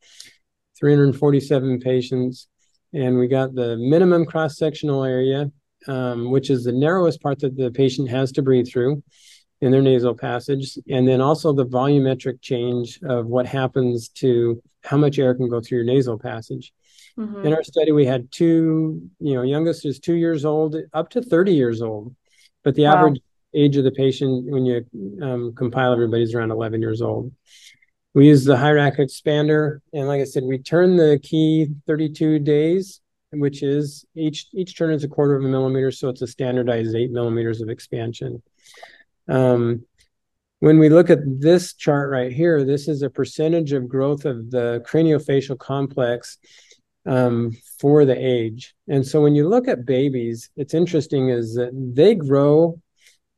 [0.79, 2.46] 347 patients,
[2.92, 5.50] and we got the minimum cross sectional area,
[5.87, 9.03] um, which is the narrowest part that the patient has to breathe through
[9.61, 14.97] in their nasal passage, and then also the volumetric change of what happens to how
[14.97, 16.73] much air can go through your nasal passage.
[17.19, 17.47] Mm-hmm.
[17.47, 21.21] In our study, we had two, you know, youngest is two years old up to
[21.21, 22.14] 30 years old,
[22.64, 22.95] but the wow.
[22.95, 23.21] average
[23.55, 24.87] age of the patient when you
[25.23, 27.33] um, compile everybody's around 11 years old.
[28.14, 33.01] We use the Hyrax expander, and like I said, we turn the key 32 days,
[33.33, 36.95] which is each each turn is a quarter of a millimeter, so it's a standardized
[36.95, 38.43] eight millimeters of expansion.
[39.29, 39.85] Um,
[40.59, 44.51] when we look at this chart right here, this is a percentage of growth of
[44.51, 46.38] the craniofacial complex
[47.07, 48.75] um, for the age.
[48.88, 52.79] And so when you look at babies, it's interesting is that they grow,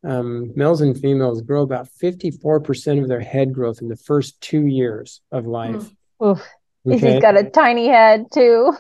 [0.04, 4.66] um, males and females grow about 54% of their head growth in the first two
[4.66, 5.90] years of life.
[6.20, 6.26] Mm.
[6.26, 6.42] Oof.
[6.86, 7.14] Okay?
[7.14, 8.72] He's got a tiny head too.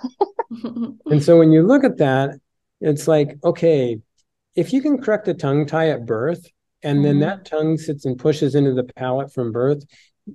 [1.06, 2.38] and so when you look at that,
[2.80, 4.00] it's like, okay,
[4.56, 6.46] if you can correct a tongue tie at birth,
[6.82, 7.04] and mm-hmm.
[7.04, 9.84] then that tongue sits and pushes into the palate from birth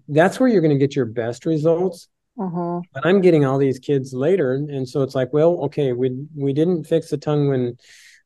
[0.09, 2.79] that's where you're going to get your best results mm-hmm.
[2.93, 6.53] but i'm getting all these kids later and so it's like well okay we we
[6.53, 7.77] didn't fix the tongue when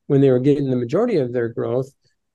[0.08, 1.92] when they were getting the majority of their growth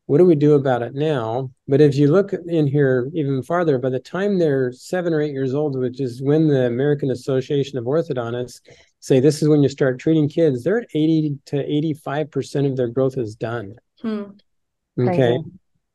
[0.06, 3.78] what do we do about it now but if you look in here even farther
[3.78, 7.78] by the time they're seven or eight years old which is when the american association
[7.78, 8.60] of orthodontists
[9.00, 12.76] say this is when you start treating kids they're at 80 to 85 percent of
[12.76, 14.24] their growth is done hmm.
[15.08, 15.38] okay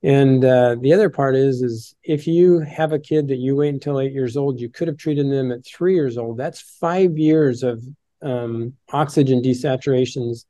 [0.03, 3.69] and uh, the other part is, is if you have a kid that you wait
[3.69, 6.37] until eight years old, you could have treated them at three years old.
[6.37, 7.83] That's five years of
[8.23, 10.45] um, oxygen desaturations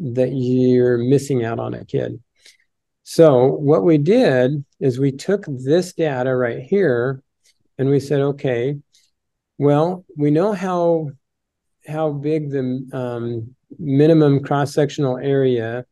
[0.00, 2.20] that you're missing out on a kid.
[3.04, 7.22] So what we did is we took this data right here,
[7.78, 8.76] and we said, okay,
[9.58, 11.10] well, we know how
[11.86, 15.84] how big the um, minimum cross sectional area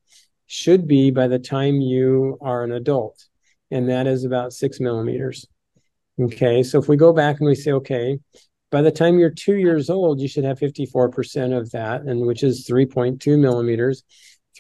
[0.47, 3.27] should be by the time you are an adult,
[3.71, 5.47] and that is about six millimeters.
[6.21, 8.19] Okay, so if we go back and we say, okay,
[8.71, 12.43] by the time you're two years old, you should have 54% of that, and which
[12.43, 14.05] is 3.2 millimeters.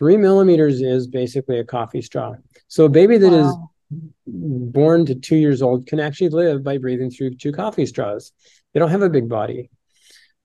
[0.00, 2.32] Three millimeters is basically a coffee straw.
[2.68, 3.70] So a baby that wow.
[3.90, 8.32] is born to two years old can actually live by breathing through two coffee straws.
[8.72, 9.68] They don't have a big body.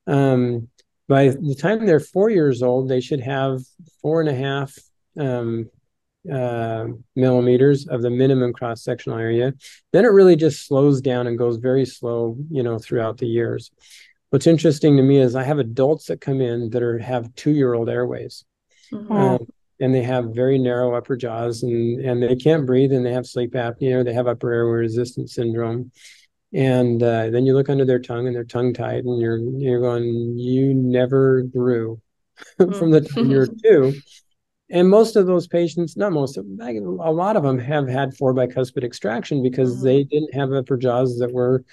[0.08, 0.68] Um,
[1.08, 3.62] by the time they're four years old, they should have
[4.02, 4.78] four and a half
[5.18, 5.70] um,
[6.30, 9.54] uh, millimeters of the minimum cross sectional area.
[9.94, 13.72] Then it really just slows down and goes very slow, you know, throughout the years.
[14.32, 17.52] What's interesting to me is I have adults that come in that are have two
[17.52, 18.44] year old airways.
[18.92, 19.12] Mm-hmm.
[19.12, 19.48] Um,
[19.80, 23.28] and they have very narrow upper jaws and, and they can't breathe and they have
[23.28, 25.92] sleep apnea or they have upper airway resistance syndrome.
[26.54, 29.82] And uh, then you look under their tongue and they're tongue tied and you're you're
[29.82, 32.02] going, you never grew
[32.58, 33.94] from the time you're two
[34.70, 38.84] and most of those patients, not most, a lot of them have had four bicuspid
[38.84, 39.86] extraction because mm-hmm.
[39.86, 41.64] they didn't have upper jaws that were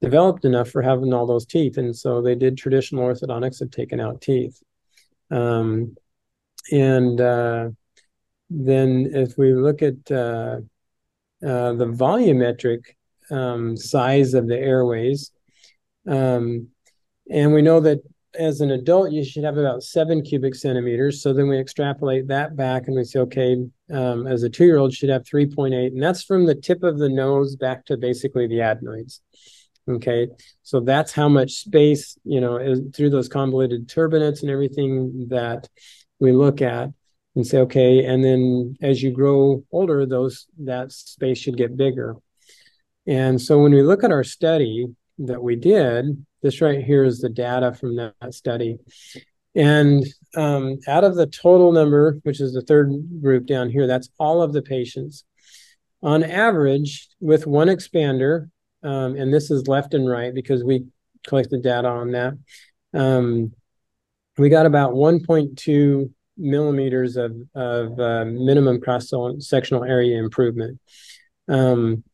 [0.00, 1.76] developed enough for having all those teeth.
[1.76, 4.62] And so they did traditional orthodontics of taking out teeth.
[5.30, 5.96] Um,
[6.70, 7.68] and uh,
[8.50, 10.60] then if we look at uh,
[11.44, 12.80] uh, the volumetric
[13.30, 15.30] um, size of the airways,
[16.06, 16.68] um,
[17.30, 18.00] and we know that
[18.34, 21.22] as an adult, you should have about seven cubic centimeters.
[21.22, 23.56] So then we extrapolate that back and we say, okay,
[23.90, 25.88] um, as a two year old, should have 3.8.
[25.88, 29.20] And that's from the tip of the nose back to basically the adenoids.
[29.88, 30.28] Okay.
[30.62, 35.68] So that's how much space, you know, is, through those convoluted turbinates and everything that
[36.20, 36.90] we look at
[37.34, 38.04] and say, okay.
[38.04, 42.16] And then as you grow older, those that space should get bigger.
[43.06, 44.86] And so when we look at our study
[45.18, 48.78] that we did, this right here is the data from that study.
[49.54, 50.04] And
[50.36, 54.42] um, out of the total number, which is the third group down here, that's all
[54.42, 55.24] of the patients.
[56.02, 58.50] On average, with one expander,
[58.82, 60.86] um, and this is left and right because we
[61.26, 62.34] collected data on that,
[62.94, 63.52] um,
[64.38, 70.80] we got about 1.2 millimeters of, of uh, minimum cross sectional area improvement.
[71.48, 72.04] Um,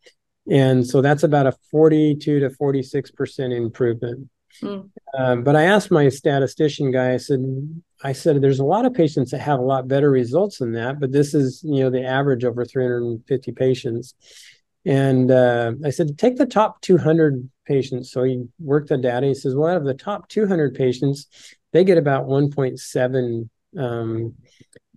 [0.51, 4.29] and so that's about a 42 to 46% improvement.
[4.63, 4.91] Mm.
[5.17, 7.41] Um, but I asked my statistician guy, I said,
[8.03, 11.01] I said, there's a lot of patients that have a lot better results than that,
[11.01, 14.15] but this is, you know, the average over 350 patients.
[14.87, 18.13] And uh, I said, take the top 200 patients.
[18.13, 19.27] So he worked the data.
[19.27, 21.27] He says, well, out of the top 200 patients,
[21.75, 24.35] they get about 1.7 um,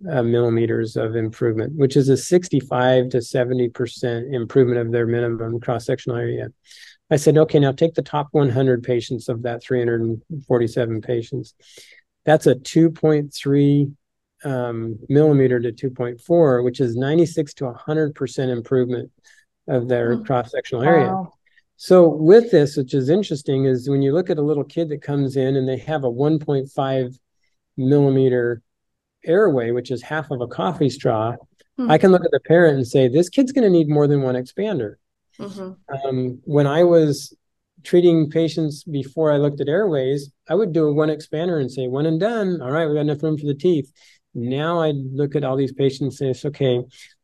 [0.08, 5.84] uh, millimeters of improvement, which is a 65 to 70% improvement of their minimum cross
[5.84, 6.48] sectional area.
[7.10, 11.54] I said, okay, now take the top 100 patients of that 347 patients.
[12.24, 13.94] That's a 2.3
[14.44, 19.10] um, millimeter to 2.4, which is 96 to 100% improvement
[19.66, 21.08] of their oh, cross sectional area.
[21.08, 21.32] Wow.
[21.80, 25.00] So, with this, which is interesting, is when you look at a little kid that
[25.00, 27.18] comes in and they have a 1.5
[27.76, 28.62] millimeter
[29.24, 31.36] airway, which is half of a coffee straw,
[31.76, 31.88] hmm.
[31.88, 34.22] I can look at the parent and say, this kid's going to need more than
[34.22, 34.96] one expander.
[35.38, 36.08] Mm-hmm.
[36.08, 37.32] Um, when I was
[37.84, 41.86] treating patients before I looked at airways, I would do a one expander and say,
[41.86, 42.60] one and done.
[42.60, 43.92] All right, we got enough room for the teeth.
[44.34, 46.80] Now I look at all these patients and say, okay,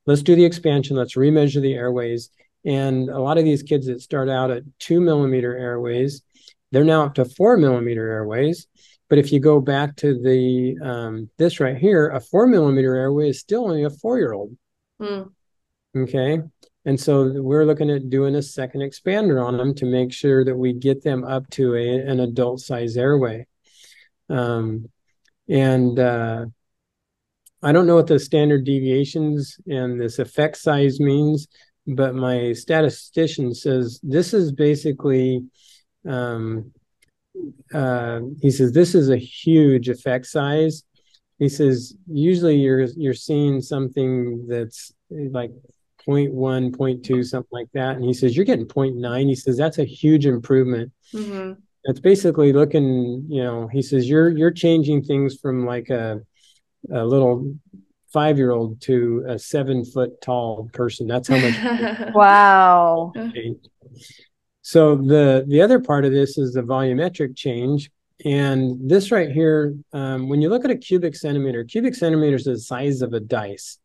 [0.07, 0.95] let's do the expansion.
[0.95, 2.31] Let's remeasure the airways.
[2.65, 6.23] And a lot of these kids that start out at two millimeter airways,
[6.73, 8.67] they're now up to four millimeter airways.
[9.09, 13.29] But if you go back to the um, this right here, a four millimeter airway
[13.29, 14.57] is still only a four year old.
[15.01, 15.31] Mm.
[15.97, 16.41] Okay.
[16.87, 20.57] And so we're looking at doing a second expander on them to make sure that
[20.57, 23.47] we get them up to a, an adult size airway.
[24.29, 24.91] Um,
[25.49, 26.47] and uh,
[27.63, 31.49] I don't know what the standard deviations and this effect size means,
[31.87, 35.45] but my statistician says this is basically
[36.09, 36.73] um,
[37.73, 40.85] uh, he says this is a huge effect size.
[41.39, 45.61] He says usually you're you're seeing something that's like 0.
[46.07, 47.97] 0.1, 0.2, something like that.
[47.97, 49.27] And he says you're getting 0.9.
[49.27, 50.93] He says that's a huge improvement.
[51.13, 51.55] Mm-hmm.
[51.85, 56.21] That's basically looking, you know, he says you're you're changing things from like a
[56.93, 57.55] a little
[58.15, 61.07] five year old to a seven foot tall person.
[61.07, 62.15] That's how much.
[62.15, 63.13] wow.
[64.67, 67.91] So the the other part of this is the volumetric change.
[68.25, 72.45] And this right here, um, when you look at a cubic centimeter, cubic centimeter is
[72.45, 73.79] the size of a dice.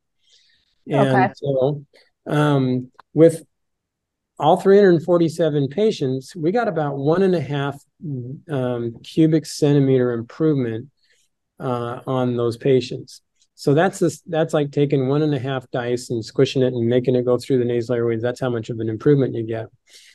[0.88, 1.34] And okay.
[1.36, 1.86] so
[2.28, 3.44] um, with
[4.40, 7.76] all 347 patients, we got about one and a half
[8.50, 10.90] um, cubic centimeter improvement
[11.60, 13.22] uh, on those patients.
[13.60, 16.88] So that's this, that's like taking one and a half dice and squishing it and
[16.88, 18.22] making it go through the nasal airways.
[18.22, 19.66] That's how much of an improvement you get.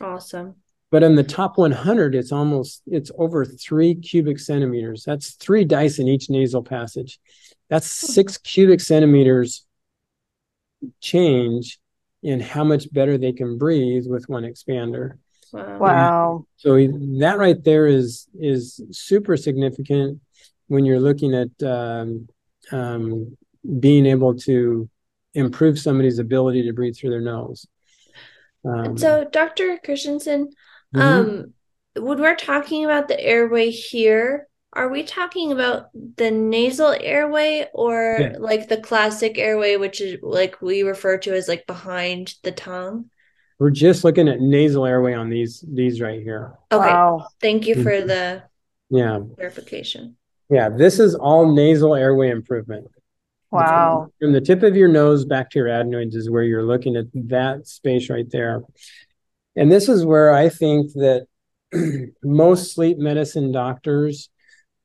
[0.01, 0.55] Awesome.
[0.91, 5.05] But in the top 100, it's almost it's over three cubic centimeters.
[5.05, 7.19] That's three dice in each nasal passage.
[7.69, 9.67] That's six cubic centimeters
[11.03, 11.79] change
[12.23, 15.19] in how much better they can breathe with one expander.
[15.53, 15.79] Wow.
[15.79, 16.47] wow.
[16.57, 16.77] So
[17.21, 20.23] that right there is is super significant
[20.69, 22.27] when you're looking at um,
[22.73, 23.37] um,
[23.81, 24.89] being able to
[25.35, 27.67] improve somebody's ability to breathe through their nose.
[28.65, 29.79] Um, so, Dr.
[29.85, 30.51] Christensen,
[30.95, 31.01] mm-hmm.
[31.01, 31.55] um,
[31.97, 38.19] when we're talking about the airway here, are we talking about the nasal airway or
[38.21, 38.37] yeah.
[38.39, 43.11] like the classic airway, which is like we refer to as like behind the tongue?
[43.61, 46.55] We're just looking at nasal airway on these these right here.
[46.73, 46.87] Okay.
[46.87, 47.29] Wow.
[47.41, 48.09] Thank you for mm-hmm.
[48.09, 48.43] the
[48.91, 50.17] yeah clarification.
[50.51, 52.89] Yeah, this is all nasal airway improvement.
[53.51, 54.09] Wow.
[54.21, 57.07] From the tip of your nose back to your adenoids is where you're looking at
[57.29, 58.63] that space right there.
[59.57, 61.27] And this is where I think that
[62.23, 64.29] most sleep medicine doctors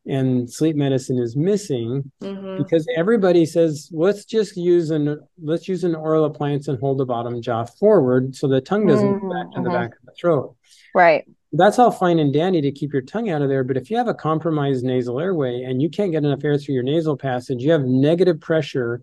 [0.07, 2.61] and sleep medicine is missing mm-hmm.
[2.61, 7.05] because everybody says let's just use an let's use an oral appliance and hold the
[7.05, 9.27] bottom jaw forward so the tongue doesn't mm-hmm.
[9.27, 9.77] go back to the mm-hmm.
[9.77, 10.55] back of the throat
[10.95, 13.89] right that's all fine and dandy to keep your tongue out of there but if
[13.89, 17.17] you have a compromised nasal airway and you can't get enough air through your nasal
[17.17, 19.01] passage you have negative pressure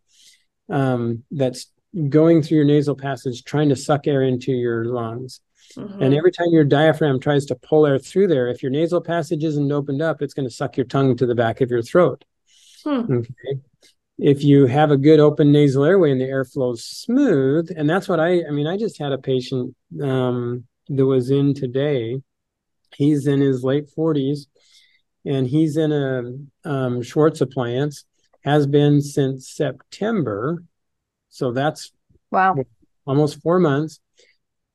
[0.69, 1.73] um, that's
[2.09, 5.41] going through your nasal passage trying to suck air into your lungs
[5.77, 6.03] Mm-hmm.
[6.03, 9.45] And every time your diaphragm tries to pull air through there, if your nasal passage
[9.45, 12.25] isn't opened up, it's going to suck your tongue to the back of your throat.
[12.85, 13.13] Hmm.
[13.13, 13.61] Okay.
[14.19, 18.09] If you have a good open nasal airway and the air flows smooth, and that's
[18.09, 22.23] what I, I mean, I just had a patient um, that was in today.
[22.95, 24.47] He's in his late 40s
[25.27, 28.05] and he's in a um, Schwartz appliance,
[28.45, 30.63] has been since September.
[31.31, 31.93] So that's
[32.31, 32.57] wow,
[33.07, 33.99] almost four months.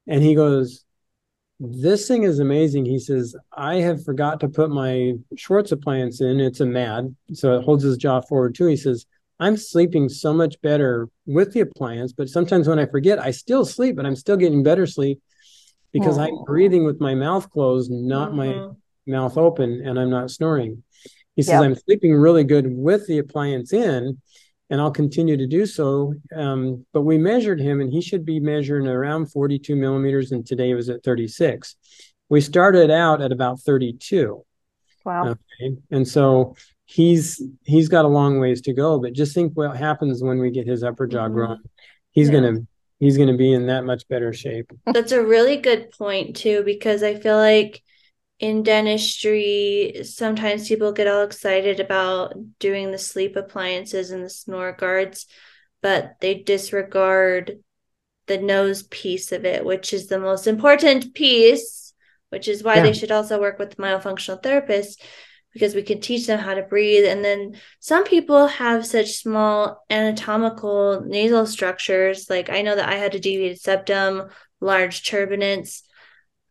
[0.08, 0.84] And he goes,
[1.60, 2.86] this thing is amazing.
[2.86, 6.40] He says, I have forgot to put my Schwartz appliance in.
[6.40, 8.66] It's a MAD, so it holds his jaw forward too.
[8.66, 9.06] He says,
[9.40, 13.64] I'm sleeping so much better with the appliance, but sometimes when I forget, I still
[13.64, 15.22] sleep, but I'm still getting better sleep
[15.92, 18.38] because I'm breathing with my mouth closed, not mm-hmm.
[18.38, 18.70] my
[19.08, 20.84] mouth open, and I'm not snoring.
[21.36, 21.64] He says, yep.
[21.64, 24.22] I'm sleeping really good with the appliance in,
[24.70, 26.14] and I'll continue to do so.
[26.36, 30.74] Um, but we measured him, and he should be measuring around 42 millimeters, and today
[30.74, 31.76] was at 36.
[32.30, 34.44] We started out at about 32.
[35.04, 35.30] Wow.
[35.30, 35.78] Okay.
[35.90, 40.22] And so he's he's got a long ways to go, but just think what happens
[40.22, 41.34] when we get his upper jaw mm-hmm.
[41.34, 41.64] grown.
[42.12, 42.36] He's yeah.
[42.36, 42.68] gonna
[43.02, 44.72] he's gonna be in that much better shape.
[44.86, 47.82] That's a really good point too, because I feel like
[48.40, 54.72] in dentistry, sometimes people get all excited about doing the sleep appliances and the snore
[54.72, 55.26] guards,
[55.82, 57.60] but they disregard
[58.28, 61.94] the nose piece of it, which is the most important piece,
[62.30, 62.84] which is why yeah.
[62.84, 64.96] they should also work with myofunctional therapists
[65.54, 67.06] because we can teach them how to breathe.
[67.06, 72.30] And then some people have such small anatomical nasal structures.
[72.30, 74.30] Like I know that I had a deviated septum,
[74.60, 75.82] large turbinates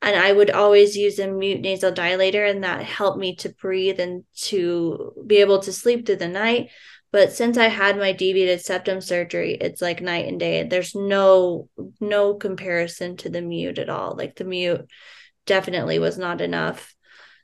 [0.03, 4.01] and I would always use a mute nasal dilator, and that helped me to breathe
[4.01, 6.71] and to be able to sleep through the night.
[7.13, 10.63] But since I had my deviated septum surgery, it's like night and day.
[10.63, 11.69] There's no
[12.01, 14.15] no comparison to the mute at all.
[14.17, 14.89] Like the mute
[15.45, 16.95] definitely was not enough.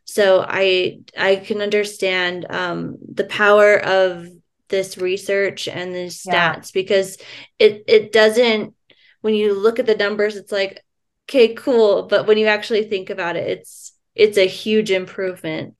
[0.07, 4.27] So I I can understand um, the power of
[4.69, 6.63] this research and the stats yeah.
[6.73, 7.19] because
[7.59, 8.75] it it doesn't
[9.21, 10.83] when you look at the numbers, it's like
[11.29, 12.05] okay, cool.
[12.05, 15.75] But when you actually think about it, it's it's a huge improvement.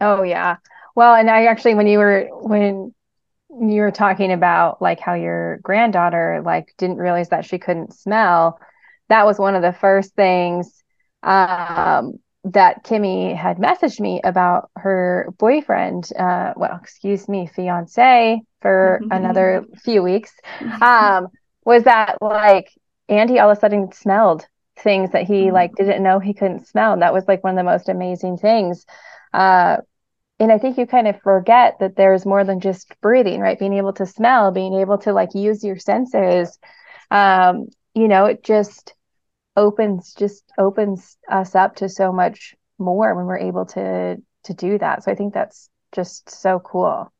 [0.00, 0.56] Oh yeah.
[0.94, 2.94] Well, and I actually when you were when
[3.50, 8.58] you were talking about like how your granddaughter like didn't realize that she couldn't smell,
[9.10, 10.82] that was one of the first things
[11.24, 12.18] um
[12.52, 19.64] that Kimmy had messaged me about her boyfriend, uh, well, excuse me, fiance for another
[19.82, 20.32] few weeks,
[20.82, 21.28] um,
[21.64, 22.70] was that like
[23.08, 24.46] Andy all of a sudden smelled
[24.78, 25.54] things that he mm-hmm.
[25.54, 26.92] like didn't know he couldn't smell.
[26.92, 28.86] And that was like one of the most amazing things.
[29.32, 29.78] Uh,
[30.40, 33.58] and I think you kind of forget that there's more than just breathing, right?
[33.58, 36.58] Being able to smell, being able to like use your senses.
[37.10, 38.94] Um, you know, it just
[39.58, 44.78] opens just opens us up to so much more when we're able to to do
[44.78, 45.04] that.
[45.04, 47.12] So I think that's just so cool.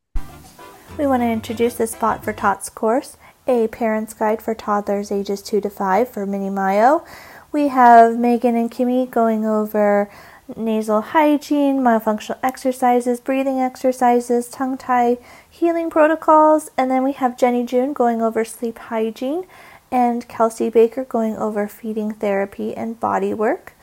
[0.97, 3.17] We want to introduce the Spot for Tots course,
[3.47, 7.05] a parent's guide for toddlers ages 2 to 5 for Mini Myo
[7.51, 10.11] we have Megan and Kimmy going over
[10.57, 15.19] nasal hygiene, myofunctional exercises, breathing exercises, tongue tie
[15.49, 19.45] healing protocols, and then we have Jenny June going over sleep hygiene
[19.91, 23.75] and Kelsey Baker going over feeding therapy and body work.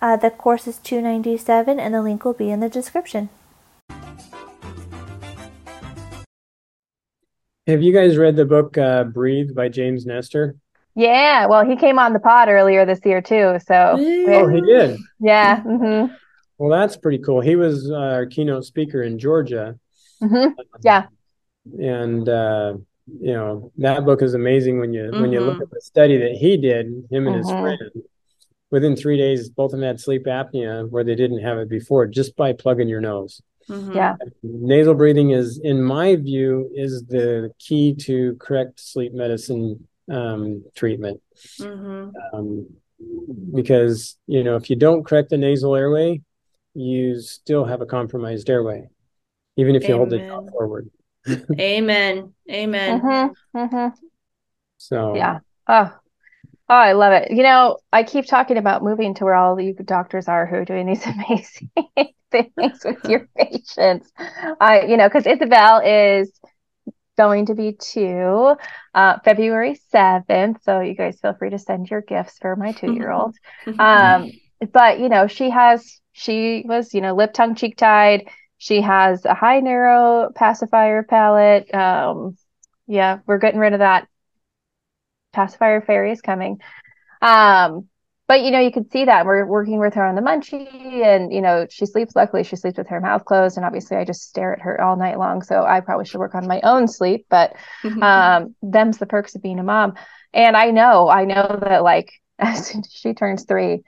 [0.00, 3.28] Uh, the course is 297 and the link will be in the description.
[7.68, 10.56] Have you guys read the book uh, Breathe by James Nestor?
[10.94, 13.58] Yeah, well, he came on the pod earlier this year too.
[13.64, 14.98] So oh, he did.
[15.20, 15.62] Yeah.
[15.62, 16.12] Mm-hmm.
[16.58, 17.40] Well, that's pretty cool.
[17.40, 19.78] He was uh, our keynote speaker in Georgia.
[20.20, 20.60] Mm-hmm.
[20.82, 21.06] Yeah.
[21.78, 22.74] And uh,
[23.06, 25.20] you know that book is amazing when you mm-hmm.
[25.20, 25.62] when you look mm-hmm.
[25.62, 27.62] at the study that he did, him and his mm-hmm.
[27.62, 27.90] friend.
[28.70, 32.06] Within three days, both of them had sleep apnea where they didn't have it before,
[32.06, 33.42] just by plugging your nose.
[33.68, 33.92] Mm-hmm.
[33.92, 34.16] Yeah.
[34.42, 41.20] Nasal breathing is, in my view, is the key to correct sleep medicine um, treatment.
[41.60, 42.10] Mm-hmm.
[42.32, 42.66] Um,
[43.54, 46.22] because, you know, if you don't correct the nasal airway,
[46.74, 48.88] you still have a compromised airway,
[49.56, 50.28] even if you Amen.
[50.28, 50.90] hold it forward.
[51.58, 52.32] Amen.
[52.50, 53.00] Amen.
[53.02, 53.58] Mm-hmm.
[53.58, 54.06] Mm-hmm.
[54.78, 55.40] So, yeah.
[55.68, 55.96] Oh,
[56.68, 57.30] Oh, I love it.
[57.30, 60.64] You know, I keep talking about moving to where all you doctors are who are
[60.64, 61.70] doing these amazing
[62.30, 64.10] things with your patients.
[64.58, 66.32] I, you know, because Isabel is
[67.18, 68.54] going to be two
[68.94, 70.62] uh, February 7th.
[70.62, 73.36] So you guys feel free to send your gifts for my two year old.
[73.78, 74.30] um,
[74.72, 78.28] but, you know, she has, she was, you know, lip, tongue, cheek tied.
[78.62, 81.74] She has a high narrow pacifier palate.
[81.74, 82.36] Um,
[82.86, 84.06] yeah, we're getting rid of that.
[85.32, 86.60] Pacifier fairy is coming.
[87.20, 87.88] Um,
[88.28, 91.32] but you know, you could see that we're working with her on the munchie, and
[91.32, 92.14] you know, she sleeps.
[92.14, 94.94] Luckily, she sleeps with her mouth closed, and obviously, I just stare at her all
[94.96, 95.42] night long.
[95.42, 97.26] So I probably should work on my own sleep.
[97.28, 97.56] But
[98.00, 99.94] um, them's the perks of being a mom.
[100.32, 103.82] And I know, I know that like as soon as she turns three,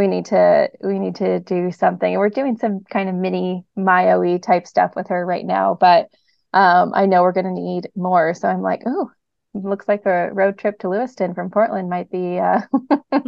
[0.00, 2.12] we need to we need to do something.
[2.12, 6.08] And we're doing some kind of mini myo type stuff with her right now, but
[6.52, 8.34] um, I know we're going to need more.
[8.34, 9.10] So I'm like, oh,
[9.54, 12.62] looks like a road trip to Lewiston from Portland might be uh,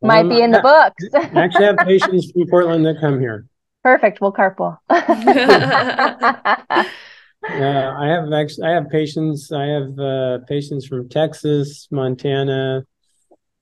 [0.00, 1.04] might um, be in the books.
[1.36, 3.46] actually, have patients from Portland that come here.
[3.82, 4.20] Perfect.
[4.20, 4.78] We'll carpool.
[7.48, 9.50] Yeah, I have actually I have patients.
[9.50, 12.84] I have uh, patients from Texas, Montana,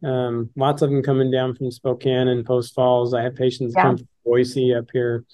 [0.04, 3.14] um, lots of them coming down from Spokane and Post Falls.
[3.14, 3.82] I have patients yeah.
[3.82, 5.24] come from Boise up here.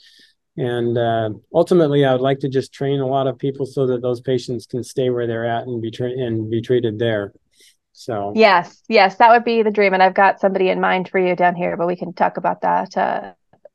[0.57, 4.03] And uh, ultimately, I would like to just train a lot of people so that
[4.03, 7.33] those patients can stay where they're at and be tra- and be treated there.
[7.93, 9.95] So yes, yes, that would be the dream.
[9.95, 12.63] And I've got somebody in mind for you down here, but we can talk about
[12.63, 13.33] that, uh,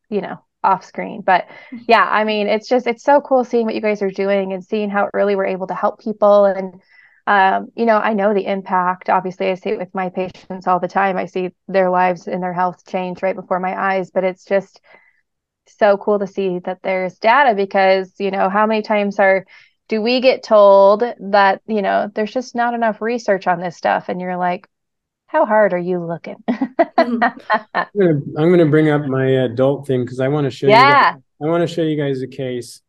[0.09, 1.21] you know, off screen.
[1.21, 1.47] But
[1.87, 4.63] yeah, I mean, it's just it's so cool seeing what you guys are doing and
[4.63, 6.81] seeing how early we're able to help people and
[7.29, 9.07] um, you know, I know the impact.
[9.07, 11.15] Obviously, I see it with my patients all the time.
[11.15, 14.81] I see their lives and their health change right before my eyes, but it's just
[15.67, 19.45] so cool to see that there's data because, you know, how many times are
[19.89, 24.09] do we get told that, you know, there's just not enough research on this stuff
[24.09, 24.67] and you're like,
[25.27, 26.43] how hard are you looking?
[26.97, 27.19] I'm
[27.99, 31.11] going to bring up my adult thing because I want to show yeah.
[31.11, 31.13] you.
[31.13, 32.81] Guys, I want to show you guys a case.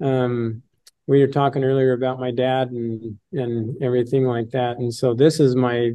[0.00, 0.62] Um,
[1.06, 4.78] we were talking earlier about my dad and and everything like that.
[4.78, 5.92] And so this is my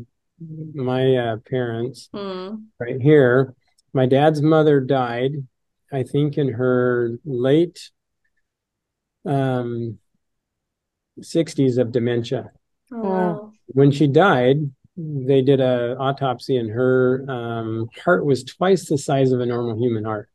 [0.73, 2.63] my uh, parents mm.
[2.79, 3.55] right here.
[3.93, 5.33] My dad's mother died
[5.91, 7.91] i think in her late
[9.25, 9.97] um
[11.19, 12.51] 60s of dementia.
[12.91, 13.51] Oh, wow.
[13.67, 19.31] when she died they did a autopsy and her um, heart was twice the size
[19.31, 20.29] of a normal human heart.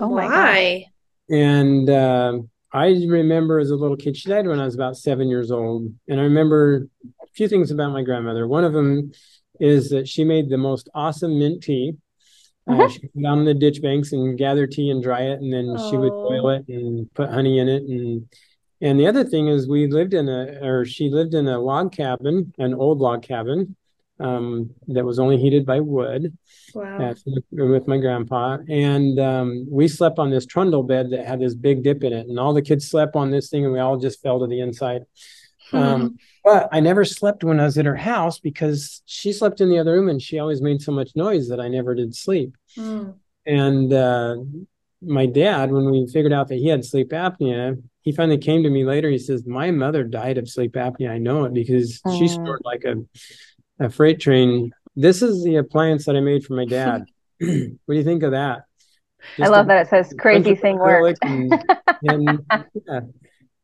[0.00, 0.84] Oh my god.
[1.32, 2.38] And uh,
[2.72, 5.92] I remember as a little kid, she died when I was about seven years old.
[6.08, 6.86] And I remember
[7.22, 8.46] a few things about my grandmother.
[8.46, 9.12] One of them
[9.58, 11.94] is that she made the most awesome mint tea.
[12.68, 12.88] Uh, uh-huh.
[12.88, 15.74] she would go down the ditch banks and gather tea and dry it, and then
[15.76, 15.90] oh.
[15.90, 17.82] she would boil it and put honey in it.
[17.82, 18.28] And
[18.82, 21.92] and the other thing is, we lived in a, or she lived in a log
[21.92, 23.76] cabin, an old log cabin,
[24.20, 26.36] um, that was only heated by wood.
[26.74, 27.14] Wow.
[27.50, 28.58] with my grandpa.
[28.68, 32.28] And um, we slept on this trundle bed that had this big dip in it.
[32.28, 34.60] And all the kids slept on this thing and we all just fell to the
[34.60, 35.02] inside.
[35.72, 39.68] Um, but I never slept when I was at her house because she slept in
[39.68, 42.56] the other room and she always made so much noise that I never did sleep.
[42.76, 43.14] Mm.
[43.46, 44.38] And uh,
[45.00, 48.70] my dad, when we figured out that he had sleep apnea, he finally came to
[48.70, 49.10] me later.
[49.10, 51.10] He says, My mother died of sleep apnea.
[51.10, 52.96] I know it because she snored like a
[53.80, 54.72] a freight train.
[54.94, 57.04] This is the appliance that I made for my dad.
[57.38, 58.64] what do you think of that?
[59.36, 61.16] Just I love that it says crazy thing work.
[61.22, 61.52] And,
[62.02, 62.40] and
[62.86, 63.00] yeah,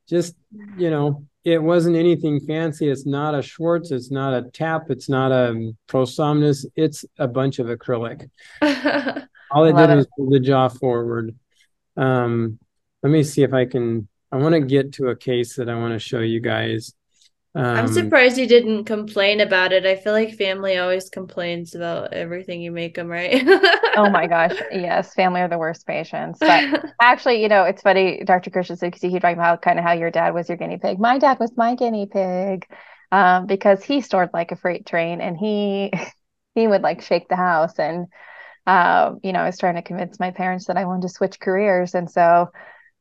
[0.09, 0.35] just
[0.77, 2.89] you know, it wasn't anything fancy.
[2.89, 3.91] It's not a Schwartz.
[3.91, 4.91] It's not a tap.
[4.91, 6.67] It's not a Prosomnus.
[6.75, 8.29] It's a bunch of acrylic.
[9.51, 9.97] All it did it.
[9.97, 11.37] was pull the jaw forward.
[11.97, 12.59] Um,
[13.03, 14.09] let me see if I can.
[14.33, 16.95] I want to get to a case that I want to show you guys.
[17.57, 19.87] Um, I'm surprised you didn't complain about it.
[19.87, 23.43] I feel like family always complains about everything you make them, right?
[23.97, 24.53] oh my gosh.
[24.71, 25.15] Yes.
[25.15, 26.39] Family are the worst patients.
[26.39, 28.51] But actually, you know, it's funny, Dr.
[28.51, 30.99] Christensen, because he talking about kind of how your dad was your guinea pig.
[30.99, 32.67] My dad was my guinea pig
[33.11, 35.93] um, because he stored like a freight train and he,
[36.55, 37.79] he would like shake the house.
[37.79, 38.07] And,
[38.67, 41.41] um, you know, I was trying to convince my parents that I wanted to switch
[41.41, 41.95] careers.
[41.95, 42.51] And so,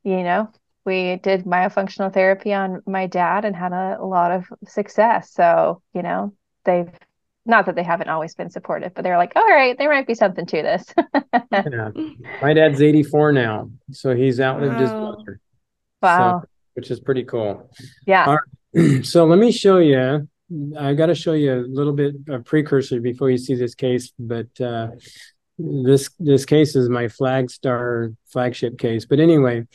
[0.06, 0.50] you know,
[0.86, 5.32] we did myofunctional therapy on my dad and had a, a lot of success.
[5.32, 6.34] So, you know,
[6.64, 6.90] they've
[7.46, 10.16] not that they haven't always been supportive, but they're like, all right, there might be
[10.16, 10.86] something to this.
[11.52, 11.90] yeah.
[12.42, 14.80] My dad's 84 now, so he's outlived wow.
[14.80, 15.40] his mother.
[16.02, 16.42] Wow.
[16.42, 17.70] So, which is pretty cool.
[18.06, 18.36] Yeah.
[18.36, 18.40] Right.
[19.06, 20.28] So let me show you.
[20.78, 24.12] I got to show you a little bit of precursor before you see this case,
[24.20, 24.90] but uh,
[25.58, 29.06] this this case is my Flagstar flagship case.
[29.06, 29.66] But anyway,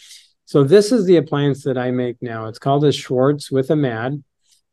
[0.51, 2.47] so this is the appliance that I make now.
[2.47, 4.21] It's called a Schwartz with a MAD,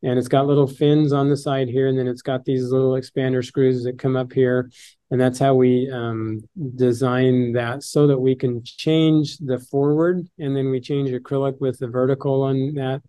[0.02, 2.94] and it's got little fins on the side here, and then it's got these little
[2.94, 4.72] expander screws that come up here,
[5.12, 6.42] and that's how we um,
[6.78, 11.78] design that so that we can change the forward, and then we change acrylic with
[11.78, 13.04] the vertical on that.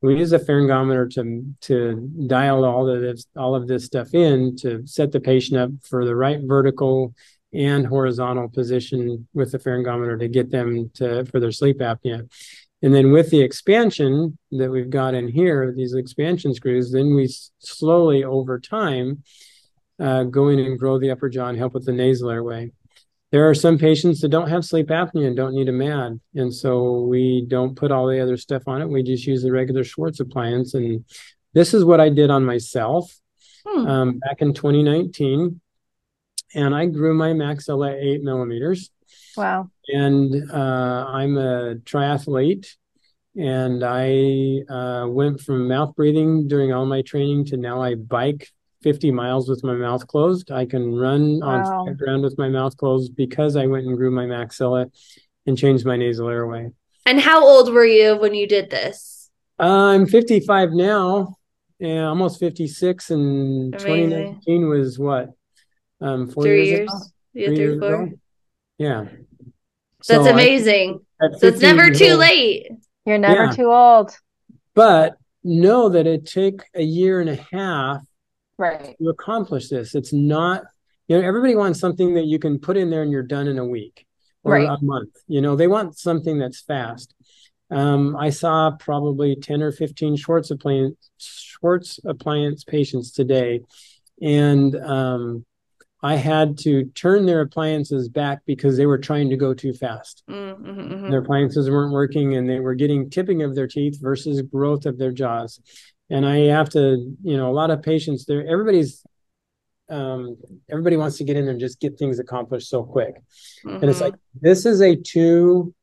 [0.00, 4.54] We use a pharyngometer to to dial all of this all of this stuff in
[4.58, 7.12] to set the patient up for the right vertical
[7.54, 12.28] and horizontal position with the pharyngometer to get them to for their sleep apnea.
[12.82, 17.28] And then with the expansion that we've got in here, these expansion screws, then we
[17.58, 19.22] slowly over time
[19.98, 22.72] uh, go in and grow the upper jaw and help with the nasal airway.
[23.30, 26.20] There are some patients that don't have sleep apnea and don't need a MAD.
[26.34, 28.88] And so we don't put all the other stuff on it.
[28.88, 30.74] We just use the regular Schwartz appliance.
[30.74, 31.04] And
[31.52, 33.18] this is what I did on myself
[33.66, 33.86] hmm.
[33.86, 35.60] um, back in 2019
[36.54, 38.90] and I grew my maxilla eight millimeters.
[39.36, 39.70] Wow.
[39.88, 42.68] And uh, I'm a triathlete.
[43.36, 48.48] And I uh, went from mouth breathing during all my training to now I bike
[48.82, 50.52] 50 miles with my mouth closed.
[50.52, 51.86] I can run wow.
[51.86, 54.88] on ground with my mouth closed because I went and grew my maxilla
[55.46, 56.70] and changed my nasal airway.
[57.06, 59.30] And how old were you when you did this?
[59.58, 61.36] I'm 55 now,
[61.80, 64.10] and almost 56, and Amazing.
[64.10, 65.30] 2019 was what?
[66.04, 66.90] Um, four Three years years.
[66.92, 66.98] ago?
[67.32, 68.02] Yeah, Three three, four.
[68.04, 68.12] ago?
[68.78, 69.04] Yeah.
[70.06, 71.00] That's So amazing.
[71.22, 72.66] at So it's never too old- late.
[73.06, 73.52] You're never Yeah.
[73.52, 74.10] too old.
[74.74, 78.02] But know that it took a year and a half
[78.58, 78.96] Right.
[78.98, 79.94] to accomplish this.
[79.94, 80.64] It's not,
[81.08, 83.58] you know, everybody wants something that you can put in there and you're done in
[83.58, 84.06] a week
[84.42, 84.68] or Right.
[84.68, 85.16] a month.
[85.26, 87.14] You know, they want something that's fast.
[87.70, 93.62] Um, I saw probably 10 or 15 Schwartz appliance, Schwartz appliance patients today,
[94.20, 95.46] and um,
[96.04, 100.22] I had to turn their appliances back because they were trying to go too fast.
[100.28, 101.08] Mm, mhm, mhm.
[101.10, 104.98] Their appliances weren't working and they were getting tipping of their teeth versus growth of
[104.98, 105.60] their jaws.
[106.10, 106.80] And I have to,
[107.22, 109.02] you know, a lot of patients there, everybody's
[109.90, 110.36] um
[110.70, 113.14] everybody wants to get in there and just get things accomplished so quick.
[113.64, 114.06] And it's Mhm.
[114.06, 115.74] like this is a two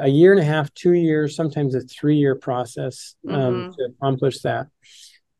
[0.00, 3.76] a year and a half, two years, sometimes a three year process um Mhm.
[3.76, 4.66] to accomplish that.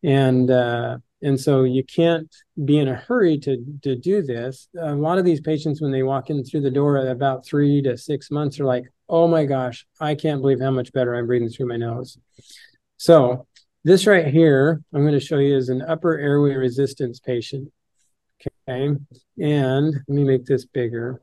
[0.04, 2.32] And uh and so you can't
[2.64, 4.68] be in a hurry to to do this.
[4.78, 7.82] A lot of these patients, when they walk in through the door at about three
[7.82, 11.26] to six months, are like, "Oh my gosh, I can't believe how much better I'm
[11.26, 12.18] breathing through my nose."
[12.98, 13.46] So
[13.84, 17.72] this right here, I'm going to show you is an upper airway resistance patient.
[18.68, 18.96] Okay,
[19.40, 21.22] and let me make this bigger.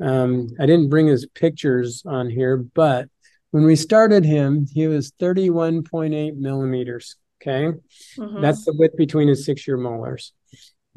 [0.00, 3.08] Um, I didn't bring his pictures on here, but
[3.50, 7.16] when we started him, he was 31.8 millimeters.
[7.46, 7.76] Okay.
[8.16, 8.40] Mhm.
[8.40, 10.32] That's the width between his six-year molars.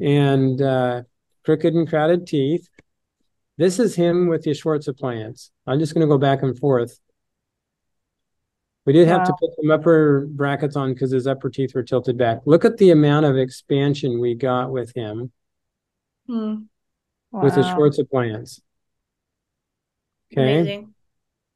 [0.00, 1.02] And uh,
[1.44, 2.68] crooked and crowded teeth.
[3.58, 5.50] This is him with the Schwartz appliance.
[5.66, 6.98] I'm just going to go back and forth.
[8.86, 12.16] We did have to put some upper brackets on because his upper teeth were tilted
[12.16, 12.38] back.
[12.46, 15.32] Look at the amount of expansion we got with him
[16.28, 16.66] Mm,
[17.32, 17.74] with the Wow.
[17.74, 18.60] Schwartz appliance.
[20.32, 20.60] Okay.
[20.60, 20.94] Amazing.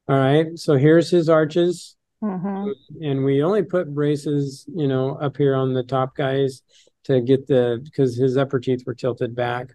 [0.09, 0.59] All right.
[0.59, 1.97] So here's his arches.
[2.23, 2.73] Mhm.
[3.03, 6.63] and we only put braces, you know, up here on the top guys
[7.05, 9.73] to get the because his upper teeth were tilted back.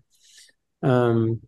[0.81, 1.41] Um,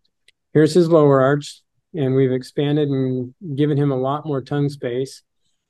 [0.54, 1.62] here's his lower arch,
[1.94, 5.24] and we've expanded and given him a lot more tongue space.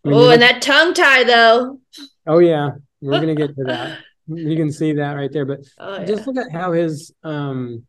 [0.04, 1.80] I mean, Oh, and have- that tongue tie though.
[2.26, 2.72] oh yeah,
[3.02, 4.00] we're gonna get to that.
[4.28, 6.26] You can see that right there, but Oh, just yeah.
[6.26, 7.86] look at how his um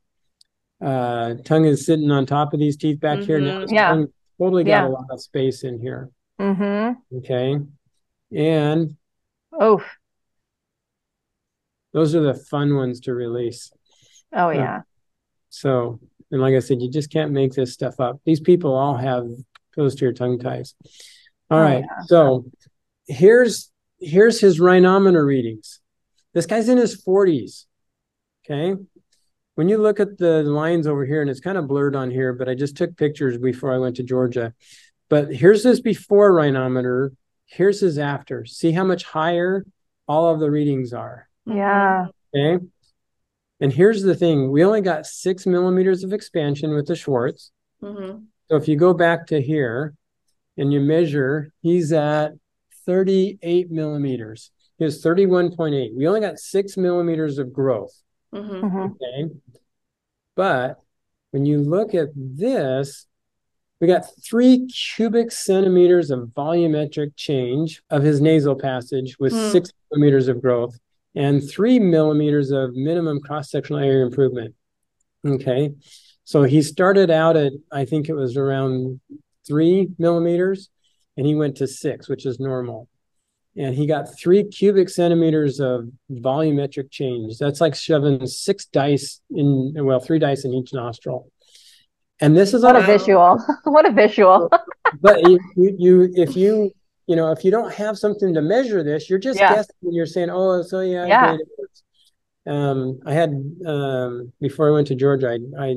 [0.82, 3.40] uh tongue is sitting on top of these teeth back here.
[3.40, 3.72] Now Mhm.
[3.72, 4.04] Yeah.
[4.38, 4.88] totally got Yeah.
[4.88, 6.10] a lot of space in here.
[6.40, 6.96] Mhm.
[7.18, 7.58] Okay,
[8.34, 8.96] and
[9.52, 9.84] oh,
[11.92, 13.72] those are the fun ones to release.
[14.32, 14.58] Oh Yeah.
[14.60, 14.80] yeah.
[15.50, 18.20] So, and like I said, you just can't make this stuff up.
[18.24, 19.26] These people all have
[19.74, 20.74] posterior tongue ties.
[21.50, 21.84] All Oh, right.
[21.84, 22.04] yeah.
[22.06, 22.46] So
[23.06, 25.80] here's here's his rhinometer readings.
[26.32, 27.66] This guy's in his 40s.
[28.44, 28.80] Okay.
[29.56, 32.32] When you look at the lines over here, and it's kind of blurred on here,
[32.32, 34.54] but I just took pictures before I went to Georgia.
[35.10, 37.10] But here's his before rhinometer.
[37.44, 38.46] Here's his after.
[38.46, 39.66] See how much higher
[40.08, 41.28] all of the readings are.
[41.44, 42.06] Yeah.
[42.34, 42.64] Okay.
[43.60, 47.50] And here's the thing we only got six millimeters of expansion with the Schwartz.
[47.82, 48.24] Mhm.
[48.48, 49.94] So if you go back to here
[50.56, 52.32] and you measure, he's at
[52.86, 54.50] 38 millimeters.
[54.78, 55.94] He was 31.8.
[55.94, 58.00] We only got six millimeters of growth.
[58.32, 58.62] Mhm.
[58.62, 58.90] Mhm.
[58.92, 59.34] Okay.
[60.36, 60.80] But
[61.32, 63.06] when you look at this,
[63.80, 69.50] we got three cubic centimeters of volumetric change of his nasal passage with Hmm.
[69.50, 70.78] six millimeters of growth
[71.14, 74.54] and three millimeters of minimum cross-sectional area improvement.
[75.26, 75.72] Okay.
[76.24, 79.00] So he started out at, I think it was around
[79.46, 80.70] three millimeters,
[81.16, 82.88] and he went to six, which is normal.
[83.56, 87.38] And he got three cubic centimeters of volumetric change.
[87.38, 91.32] That's like shoving six dice in, well, three dice in each nostril.
[92.20, 93.38] And this is What on a visual.
[93.64, 94.50] what a visual.
[95.00, 96.70] but you, you, you, if you,
[97.06, 99.54] you know, if you don't have something to measure this, you're just Yeah.
[99.54, 99.74] guessing.
[99.82, 101.36] You're saying, oh, so yeah, Yeah.
[101.36, 101.40] great.
[102.46, 103.30] Um, I had
[103.66, 105.76] um, before I went to Georgia, I, I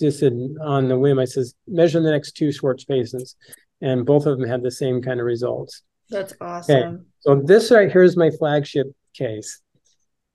[0.00, 3.36] just said on the whim, I says, measure the next two Schwartz spaces,
[3.80, 5.82] and both of them had the same kind of results.
[6.10, 7.06] That's awesome.
[7.20, 9.60] So this right here is my flagship case.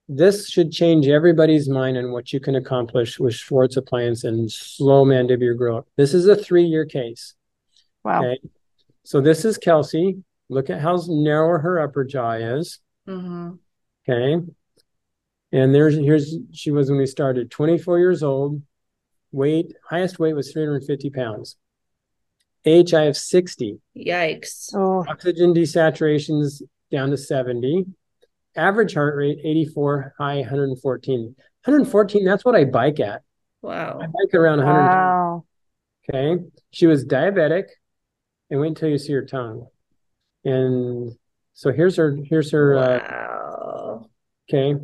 [0.10, 5.04] This should change everybody's mind on what you can accomplish with Schwartz appliance and slow
[5.04, 5.86] mandibular growth.
[5.98, 7.36] This is a three-year case.
[8.04, 8.24] Wow.
[8.24, 8.40] Okay.
[9.04, 10.24] So this is Kelsey.
[10.50, 12.80] Look at how narrow her upper jaw is.
[13.08, 13.60] Mhm.
[14.08, 14.46] Okay.
[15.52, 18.62] And there's here's she was when we started, 24 years old.
[19.34, 21.58] Weight, highest weight was 350 pounds.
[22.64, 23.80] Age, I have 60.
[23.96, 24.74] Yikes.
[24.74, 27.86] Oh, Oxygen desaturations down to 70.
[28.58, 31.36] Average heart rate 84, high 114.
[31.64, 33.22] 114, that's what I bike at.
[33.62, 34.00] Wow.
[34.02, 34.80] I bike around 100.
[34.80, 35.46] wow.
[36.10, 36.44] Okay.
[36.72, 37.66] She was diabetic.
[38.50, 39.68] And wait until you see her tongue.
[40.46, 41.12] And
[41.54, 44.10] So here's her here's her uh, Wow.
[44.50, 44.76] okay.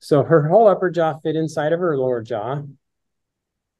[0.00, 2.62] So her whole upper jaw fit inside of her lower jaw.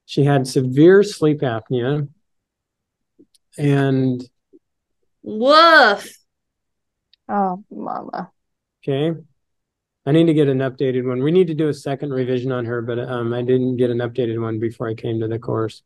[0.06, 2.08] She had severe sleep apnea.
[3.58, 4.22] And
[5.22, 6.08] Woof.
[7.28, 8.30] Oh, mama.
[8.86, 9.18] okay.
[10.06, 11.22] I need to get an updated one.
[11.22, 13.98] We need to do a second revision on her, but um, I didn't get an
[13.98, 15.82] updated one before I came to the course.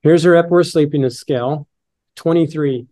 [0.00, 1.66] Here's her Epworth sleepiness scale,
[2.16, 2.86] 23.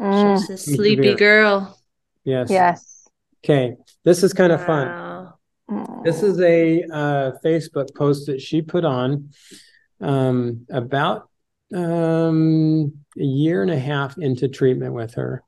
[0.00, 1.16] Mm, She's a sleepy severe.
[1.16, 1.78] girl.
[2.24, 2.50] Yes.
[2.50, 3.08] yes.
[3.44, 3.76] Okay.
[4.04, 4.88] This is kind of fun.
[5.70, 6.04] Mm.
[6.04, 9.30] This is a uh, Facebook post that she put on
[10.00, 11.28] um, about
[11.74, 15.42] um, a year and a half into treatment with her.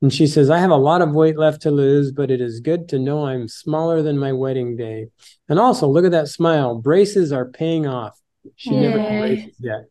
[0.00, 2.60] And she says, I have a lot of weight left to lose, but it is
[2.60, 5.08] good to know I'm smaller than my wedding day.
[5.48, 6.76] And also, look at that smile.
[6.76, 8.16] Braces are paying off.
[8.54, 9.86] She never had braces yet.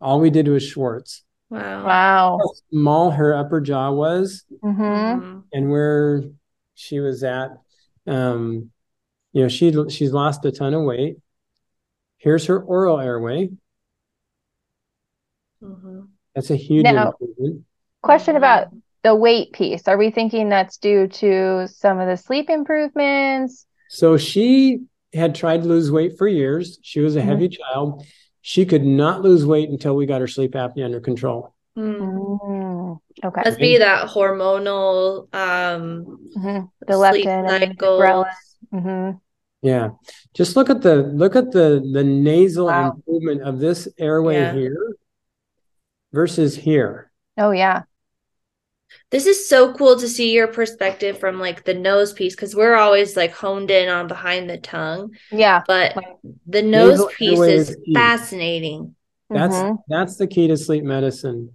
[0.00, 1.22] All we did was Schwartz.
[1.48, 1.84] Wow.
[1.86, 2.38] Wow.
[2.40, 5.42] How small her upper jaw was hmm Mhm.
[5.52, 6.24] and where
[6.74, 7.52] she was at.
[8.06, 8.70] Um,
[9.32, 11.16] you know, she she's lost a ton of weight.
[12.18, 13.50] Here's her oral airway.
[15.62, 16.08] Mhm.
[16.34, 17.64] That's a huge Now- improvement.
[18.02, 18.38] Question Mhm.
[18.38, 18.68] about
[19.02, 19.88] the weight piece.
[19.88, 23.66] Are we thinking that's due to some of the sleep improvements?
[23.88, 24.82] So she
[25.12, 26.78] had tried to lose weight for years.
[26.82, 28.04] She was a heavy child.
[28.42, 31.54] She could not lose weight until we got her sleep apnea under control.
[31.76, 32.38] Mm.
[32.40, 33.42] Mm, okay.
[33.44, 38.00] Must be that hormonal um hmm The sleep leptin and the cycles.
[38.00, 38.82] ghrelin.
[38.82, 39.10] hmm
[39.62, 39.90] Yeah.
[40.34, 42.92] Just look at the look at the the nasal Wow.
[42.92, 44.52] improvement of this airway Yeah.
[44.54, 44.96] here
[46.12, 47.10] versus here.
[47.38, 47.82] Oh, yeah.
[49.10, 52.74] This is so cool to see your perspective from like the nose piece because we're
[52.76, 55.62] always like honed in on behind the tongue, Yeah.
[55.66, 55.96] but
[56.46, 58.94] the nose Nasal piece is is fascinating.
[59.28, 59.78] That's Mhm.
[59.88, 61.52] that's the key to sleep medicine.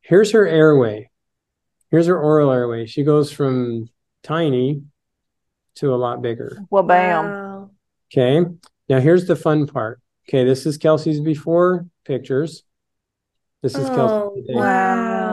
[0.00, 1.10] Here's her airway.
[1.90, 2.86] Here's her oral airway.
[2.86, 3.88] She goes from
[4.22, 4.82] tiny
[5.76, 6.58] to a lot bigger.
[6.70, 7.24] Well, bam.
[7.24, 7.70] Wow.
[8.12, 8.44] Okay.
[8.88, 10.00] Now here's the fun part.
[10.28, 12.62] Okay, this is Kelsey's before pictures.
[13.62, 14.54] This is Oh, Kelsey today.
[14.54, 15.23] wow.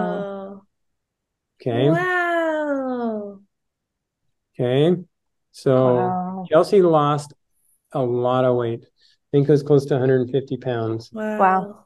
[1.61, 1.89] Okay.
[1.89, 3.39] Wow.
[4.59, 4.95] Okay.
[5.51, 6.47] So Wow.
[6.49, 7.33] Kelsey lost
[7.93, 8.83] a lot of weight.
[8.83, 8.87] I
[9.31, 11.11] think it was close to 150 pounds.
[11.13, 11.37] Wow.
[11.39, 11.85] Wow.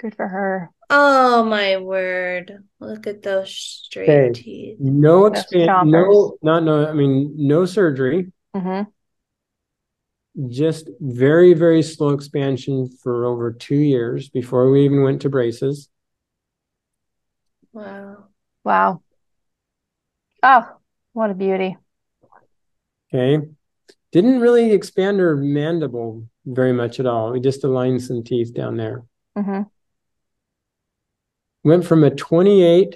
[0.00, 0.70] Good for her.
[0.90, 2.64] Oh my word.
[2.80, 4.40] Look at those straight Okay.
[4.40, 4.78] teeth.
[4.80, 8.32] No Those expand, no, not no, I mean, no surgery.
[8.54, 8.82] hmm
[10.48, 15.88] just very, very slow expansion for over two years before we even went to braces.
[17.72, 18.27] Wow.
[18.68, 19.00] Wow.
[20.42, 20.76] Oh,
[21.14, 21.78] what a beauty.
[23.14, 23.46] Okay.
[24.12, 27.32] Didn't really expand her mandible very much at all.
[27.32, 29.04] We just aligned some teeth down there.
[29.34, 29.62] hmm
[31.64, 32.94] Went from a 28.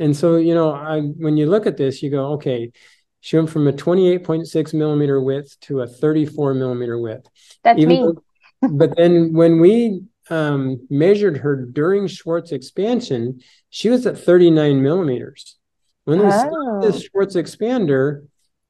[0.00, 2.72] And so, you know, I when you look at this, you go, okay,
[3.20, 7.28] she went from a 28.6 millimeter width to a 34 millimeter width.
[7.62, 8.00] That's Even me.
[8.02, 8.22] though-
[8.68, 15.56] but then when we um, measured her during Schwartz expansion, she was at 39 millimeters.
[16.04, 16.80] When we stopped Oh.
[16.82, 18.26] this Schwartz expander,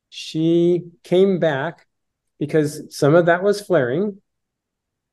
[0.08, 1.86] she came back
[2.38, 4.20] because some of that was flaring.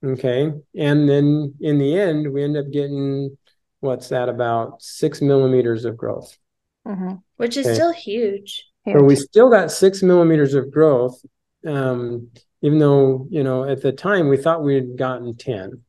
[0.04, 0.52] Okay.
[0.76, 3.38] And then in the end, we end up getting
[3.80, 6.38] what's that about six millimeters of growth.
[6.86, 7.76] hmm Which is Okay.
[7.76, 8.66] still huge.
[8.86, 11.22] So we still got six millimeters of growth,
[11.66, 12.30] um,
[12.62, 15.82] even though, you know, at the time we thought we had gotten 10.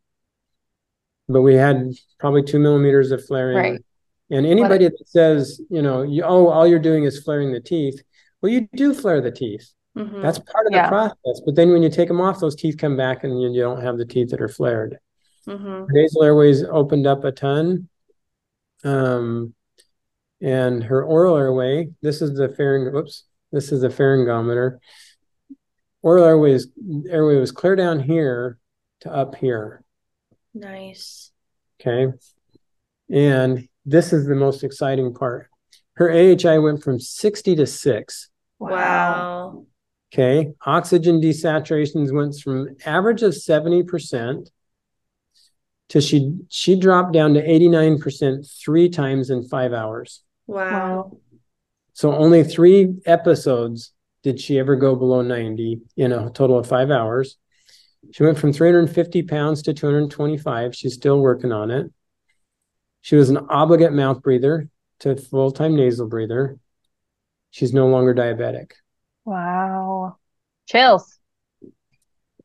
[1.29, 3.57] But we had probably two millimeters of flaring.
[3.57, 3.85] Right.
[4.31, 8.03] And anybody that says, you know, you, oh, all you're doing is flaring the teeth.
[8.43, 9.71] Well, you do flare the teeth.
[9.97, 10.23] Mhm.
[10.23, 10.87] That's part of Yeah.
[10.87, 11.41] the process.
[11.45, 13.81] But then when you take them off, those teeth come back and you, you don't
[13.81, 14.99] have the teeth that are flared.
[15.47, 15.87] Mhm.
[15.91, 17.89] Nasal airways opened up a ton.
[18.83, 19.55] Um,
[20.41, 24.79] and her oral airway, this is the pharyng, whoops, this is the pharyngometer.
[26.03, 26.67] Oral airways,
[27.09, 28.59] airway was clear down here
[29.01, 29.84] to up here.
[30.55, 31.33] Nice.
[31.81, 32.13] Okay.
[33.11, 35.49] And this is the most exciting part.
[35.95, 38.31] Her AHI went from 60 to 6.
[38.59, 39.67] Wow.
[40.13, 40.53] Okay.
[40.65, 44.49] Oxygen desaturations went from average of 70%
[45.91, 50.23] to she she dropped down to 89% three times in five hours.
[50.47, 51.19] Wow.
[51.93, 53.93] So only three episodes
[54.23, 57.37] did she ever go below 90 in a total of five hours.
[58.13, 60.75] She went from 350 pounds to 225.
[60.75, 61.93] She's still working on it.
[63.01, 64.69] She was an obligate mouth breather
[65.01, 66.59] to full-time nasal breather.
[67.51, 68.73] She's no longer diabetic.
[69.25, 70.17] Wow.
[70.67, 71.19] Chills.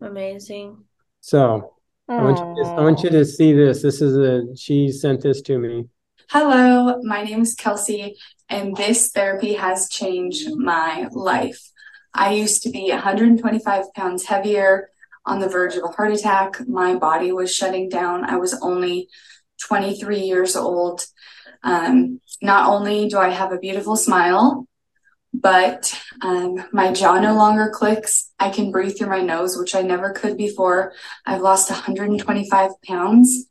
[0.01, 0.83] Amazing.
[1.21, 1.75] So
[2.07, 3.81] I want you to, I want you to see this.
[3.81, 5.85] This is a she sent this to me.
[6.29, 8.15] Hello, my name is Kelsey,
[8.49, 11.59] and this therapy has changed my life.
[12.13, 14.89] I used to be 125 pounds heavier,
[15.29, 16.67] on the verge of a heart attack.
[16.67, 18.25] My body was shutting down.
[18.25, 19.09] I was only
[19.61, 21.05] 23 years old.
[21.63, 24.67] Um, not only do I have a beautiful smile,
[25.33, 28.31] but um, my jaw no longer clicks.
[28.39, 30.93] I can breathe through my nose, which I never could before.
[31.25, 33.45] I've lost 125 pounds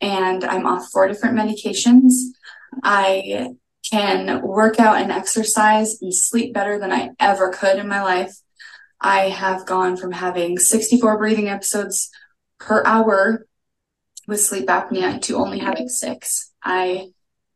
[0.00, 2.12] and I'm off four different medications.
[2.82, 3.54] I
[3.90, 8.34] can work out and exercise and sleep better than I ever could in my life.
[9.00, 12.10] I have gone from having 64 breathing episodes
[12.58, 13.46] per hour
[14.26, 16.52] with sleep apnea to only having six.
[16.62, 17.08] I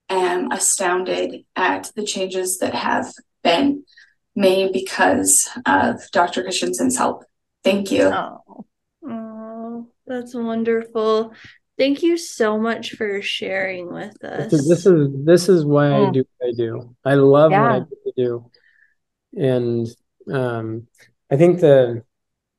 [0.09, 3.85] am astounded at the changes that have been
[4.35, 6.43] made because of Dr.
[6.43, 7.25] Christensen's help.
[7.63, 8.05] Thank you.
[8.05, 8.67] Oh,
[9.09, 11.33] oh that's wonderful.
[11.77, 14.51] Thank you so much for sharing with us.
[14.51, 16.97] This is this is, this is why I do what I do.
[17.05, 17.79] I love yeah.
[17.79, 18.51] what I do.
[19.37, 19.89] And
[20.33, 20.87] um,
[21.35, 22.05] I think the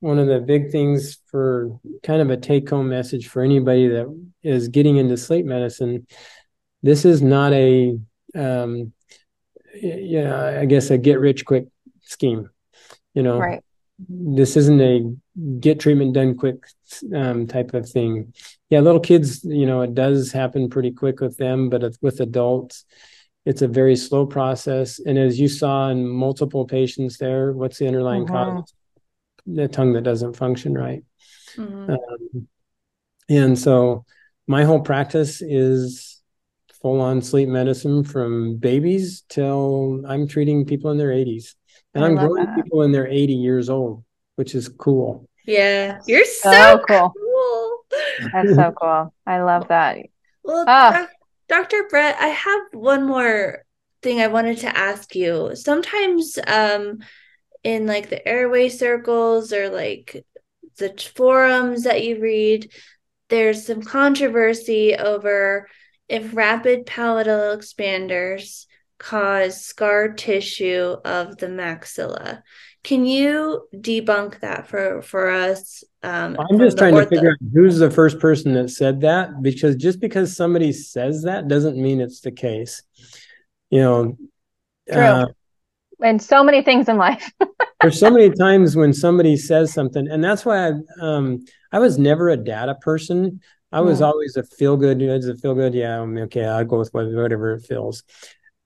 [0.01, 4.07] one of the big things for kind of a take home message for anybody that
[4.43, 6.05] is getting into sleep medicine,
[6.84, 7.97] this is not a
[8.36, 8.91] um,
[9.82, 11.67] yeah, I guess a get rich quick
[12.01, 12.49] scheme.
[13.13, 13.63] You know, right.
[14.09, 15.15] This isn't a
[15.61, 16.65] get treatment done quick
[17.13, 18.34] um, type of thing.
[18.69, 22.84] Yeah, little kids, you know, it does happen pretty quick with them, but with adults,
[23.45, 24.99] it's a very slow process.
[24.99, 28.57] And as you saw in multiple patients there, what's the underlying mm-hmm.
[28.57, 28.73] cause?
[29.45, 31.03] The tongue that doesn't function right.
[31.55, 31.91] Mm-hmm.
[31.91, 32.47] Um,
[33.29, 34.05] and so
[34.47, 36.21] my whole practice is
[36.81, 41.53] full on sleep medicine from babies till I'm treating people in their 80s.
[41.93, 42.55] And I am growing that.
[42.55, 44.03] people in their 80 years old,
[44.35, 45.29] which is cool.
[45.45, 47.13] Yeah, you're so, so cool.
[47.15, 47.85] cool.
[48.33, 49.13] That's so cool.
[49.25, 49.97] I love that.
[50.43, 51.07] Well, oh.
[51.47, 51.87] Dr.
[51.89, 53.63] Bret, I have one more
[54.01, 55.55] thing I wanted to ask you.
[55.55, 56.99] Sometimes um
[57.63, 60.25] in like the airway circles or like
[60.77, 62.71] the forums that you read,
[63.29, 65.67] there's some controversy over
[66.07, 68.65] if rapid palatal expanders
[68.97, 72.41] cause scar tissue of the maxilla.
[72.83, 75.83] Can you debunk that for for us?
[76.03, 77.03] Um, I'm just trying ortho?
[77.03, 81.23] to figure out who's the first person that said that because just because somebody says
[81.23, 82.83] that doesn't mean it's the case.
[83.71, 84.17] You know,
[84.91, 85.01] True.
[85.01, 85.25] Uh,
[86.01, 87.31] and so many things in life.
[87.81, 90.71] there's so many times when somebody says something, and that's why I,
[91.01, 93.41] um, I was never a data person.
[93.71, 94.07] I was yeah.
[94.07, 94.99] always a feel good.
[94.99, 95.73] Does it feel good?
[95.73, 95.99] Yeah.
[95.99, 96.45] Okay.
[96.45, 98.03] I'll go with whatever it feels.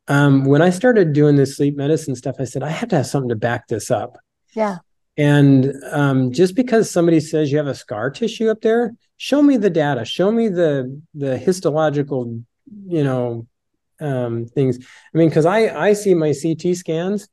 [0.09, 3.05] Um, when I started doing this sleep medicine stuff, I said, I have to have
[3.05, 4.17] something to back this up.
[4.55, 4.79] Yeah.
[5.17, 9.57] And um, just because somebody says you have a scar tissue up there, show me
[9.57, 12.41] the data, show me the the histological,
[12.87, 13.45] you know,
[13.99, 14.79] um, things.
[15.13, 17.27] I mean, because I I see my CT scans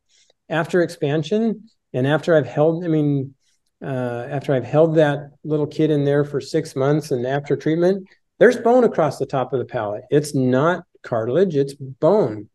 [0.48, 2.84] after expansion and after I've held.
[2.84, 3.34] I mean,
[3.82, 8.08] uh, after I've held that little kid in there for six months and after treatment,
[8.38, 10.04] there's bone across the top of the palate.
[10.10, 12.48] It's not cartilage, it's bone.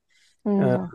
[0.46, 0.64] Mm.
[0.64, 0.88] Uh,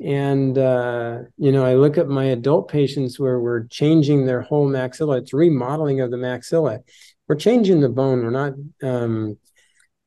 [0.00, 4.68] and, uh, you know, I look at my adult patients where we're changing their whole
[4.68, 6.80] maxilla, it's remodeling of the maxilla.
[7.28, 8.22] We're changing the bone.
[8.22, 8.52] We're not,
[8.82, 9.38] um,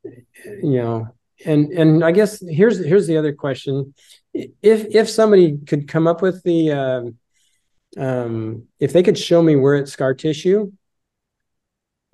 [0.03, 1.07] you know,
[1.45, 3.93] and and I guess here's here's the other question:
[4.33, 4.53] if
[4.93, 7.01] if somebody could come up with the uh,
[7.99, 10.71] um, if they could show me where it's scar tissue,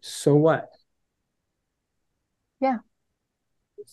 [0.01, 0.69] so what?
[2.59, 2.77] Yeah.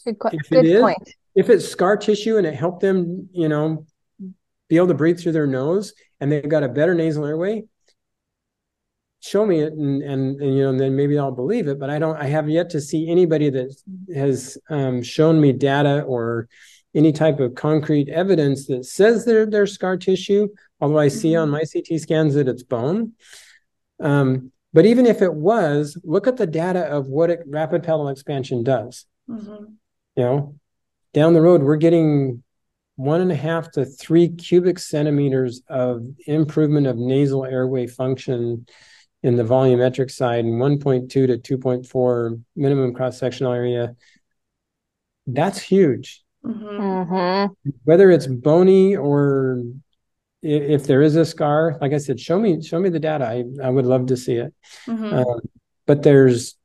[0.04, 1.14] Good, good is, point.
[1.34, 3.86] If it's scar tissue and it helped them, you know,
[4.68, 7.64] be able to breathe through their nose and they've got a better nasal airway,
[9.20, 11.78] show me it and, and, and you know, and then maybe I'll believe it.
[11.78, 13.74] But I don't, I have yet to see anybody that
[14.14, 16.48] has um, shown me data or
[16.94, 20.48] any type of concrete evidence that says they're, they're scar tissue
[20.80, 21.52] although I see on mm-hmm.
[21.52, 23.12] my CT scans that it's bone.
[24.00, 28.08] Um, but even if it was, look at the data of what it, rapid palatal
[28.08, 29.04] expansion does.
[29.28, 29.64] Mm-hmm.
[30.16, 30.54] You know,
[31.12, 32.42] down the road, we're getting
[32.96, 38.66] one and a half to three cubic centimeters of improvement of nasal airway function
[39.22, 43.94] in the volumetric side and 1.2 to 2.4 minimum cross sectional area.
[45.26, 46.22] That's huge.
[46.44, 46.66] Mm-hmm.
[46.66, 47.70] mm-hmm.
[47.84, 49.62] Whether it's bony or
[50.42, 53.26] if there is a scar, like I said, show me show me the data.
[53.26, 54.54] I, I would love to see it.
[54.86, 55.14] Mm-hmm.
[55.14, 55.40] Um,
[55.86, 56.56] but there's,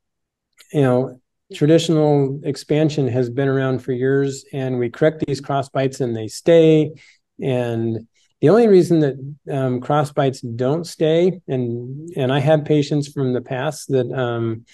[0.71, 1.19] you know,
[1.53, 6.27] traditional expansion has been around for years, and we correct these cross bites and they
[6.27, 6.93] stay.
[7.41, 8.07] And
[8.41, 13.33] the only reason that um, cross bites don't stay, and and I have patients from
[13.33, 14.65] the past that um,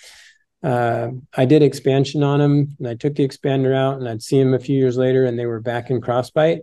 [0.63, 4.39] uh, I did expansion on them and I took the expander out and I'd see
[4.39, 6.61] them a few years later and they were back in crossbite.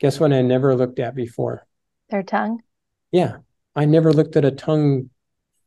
[0.00, 0.32] Guess what?
[0.32, 1.66] I never looked at before.
[2.08, 2.62] Their tongue.
[3.12, 3.38] Yeah.
[3.76, 5.10] I never looked at a tongue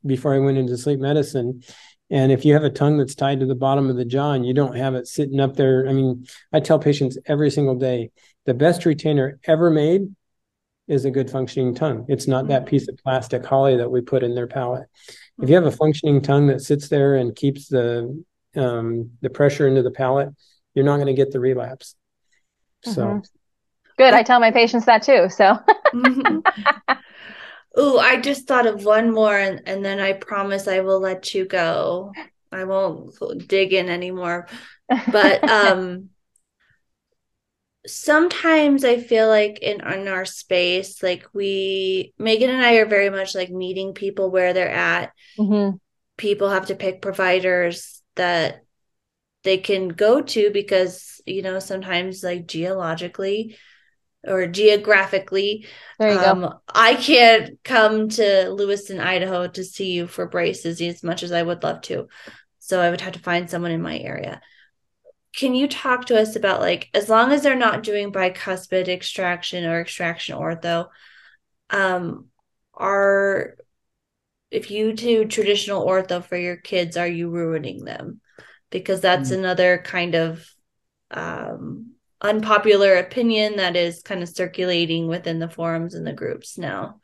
[0.06, 1.62] before I went into sleep medicine.
[2.12, 4.46] And if you have a tongue that's tied to the bottom of the jaw and
[4.46, 8.12] you don't have it sitting up there, I mean, I tell patients every single day
[8.46, 10.14] the best retainer ever made
[10.90, 12.06] is a good functioning tongue.
[12.10, 14.88] It's not that piece of plastic Hawley that we put in their palate.
[15.42, 18.24] If you have a functioning tongue that sits there and keeps the
[18.56, 20.30] um, the pressure into the palate,
[20.74, 21.96] you're not going to get the relapse.
[22.84, 23.26] So Mhm.
[23.98, 24.14] Good.
[24.14, 25.30] I tell my patients that too.
[25.30, 25.58] So
[27.80, 31.34] Ooh, I just thought of one more and, and then I promise I will let
[31.34, 32.12] you go.
[32.52, 34.48] I won't dig in anymore.
[35.12, 36.10] But um
[37.88, 43.10] sometimes I feel like in, in our space, like we Megan and I are very
[43.10, 45.12] much like meeting people where they're at.
[45.40, 45.80] Mhm.
[46.18, 48.64] People have to pick providers that
[49.44, 53.58] they can go to because, you know, sometimes like geologically
[54.28, 55.66] or geographically
[55.98, 56.32] there you go.
[56.32, 61.32] um, I can't come to Lewiston, Idaho to see you for braces as much as
[61.32, 62.08] I would love to.
[62.60, 64.42] So I would have to find someone in my area.
[65.36, 69.66] Can you talk to us about like as long as they're not doing bicuspid extraction
[69.66, 70.88] or extraction ortho,
[71.70, 72.28] um,
[72.74, 73.56] are
[74.50, 78.20] if you do traditional ortho for your kids, are you ruining them?
[78.70, 79.40] Because that's Mm.
[79.40, 80.48] another kind of
[81.10, 81.92] um
[82.22, 87.00] unpopular opinion that is kind of circulating within the forums and the groups now.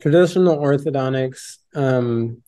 [0.00, 2.42] traditional orthodontics um,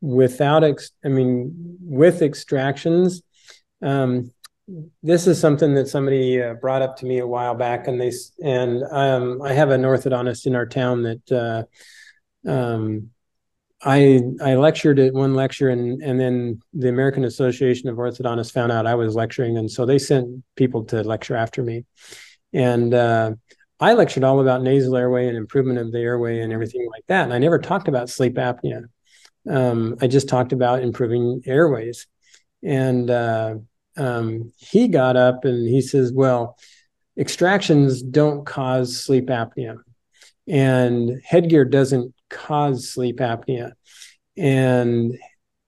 [0.00, 3.22] without ex- i mean with extractions
[3.82, 4.32] um,
[5.02, 8.12] this is something that somebody uh, brought up to me a while back and they
[8.42, 11.32] and um, i have an orthodontist in our town that
[12.46, 13.10] uh, um,
[13.82, 18.72] I I lectured at one lecture and and then the American Association of Orthodontists found
[18.72, 21.84] out I was lecturing and so they sent people to lecture after me,
[22.52, 23.32] and uh,
[23.78, 27.24] I lectured all about nasal airway and improvement of the airway and everything like that.
[27.24, 28.84] And I never talked about sleep apnea.
[29.48, 32.06] Um, I just talked about improving airways.
[32.62, 33.54] And uh,
[33.96, 36.58] um, he got up and he says, "Well,
[37.16, 39.78] extractions don't cause sleep apnea,
[40.46, 43.72] and headgear doesn't cause sleep apnea,
[44.36, 45.18] and."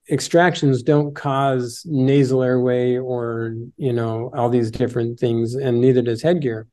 [0.09, 6.21] extractions don't cause nasal airway or you know all these different things and neither does
[6.21, 6.67] headgear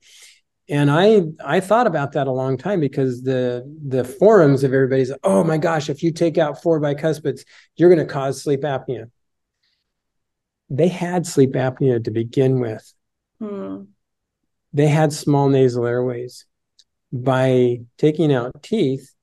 [0.68, 5.12] and i i thought about that a long time because the the forums of everybody's
[5.22, 7.42] oh my gosh if you take out four bicuspids
[7.76, 9.08] you're going to cause sleep apnea
[10.68, 12.92] they had sleep apnea to begin with
[13.38, 13.82] Hmm.
[14.72, 16.46] they had small nasal airways
[17.12, 19.14] by taking out teeth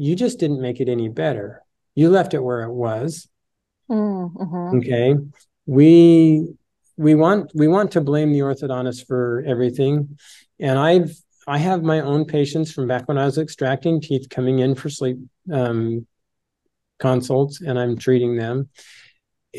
[0.00, 1.62] you just didn't make it any better.
[1.94, 3.28] You left it where it was.
[3.90, 4.78] Mm, mhm.
[4.78, 5.14] okay.
[5.66, 6.48] We
[6.96, 10.18] we want we want to blame the orthodontist for everything.
[10.58, 11.12] And i've
[11.46, 14.88] i have my own patients from back when i was extracting teeth coming in for
[14.88, 15.18] sleep
[15.52, 16.06] um,
[16.98, 18.70] consults and i'm treating them.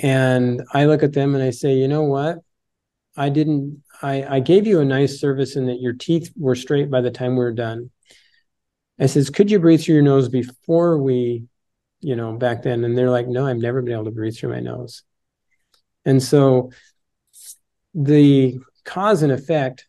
[0.02, 2.40] And i look at them and i say you know what?
[3.16, 6.90] I didn't i i gave you a nice service in that your teeth were straight
[6.90, 7.92] by the time we were done
[9.02, 11.44] i says could you breathe through your nose before we
[12.00, 12.84] you know back then?
[12.84, 15.04] And they're like no i've never been able to breathe through my nose.
[16.06, 16.72] And so
[17.94, 19.86] the cause and effect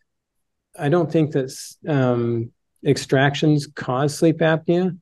[0.77, 1.51] i don't think that
[1.87, 2.51] um,
[2.85, 4.97] extractions cause sleep apnea.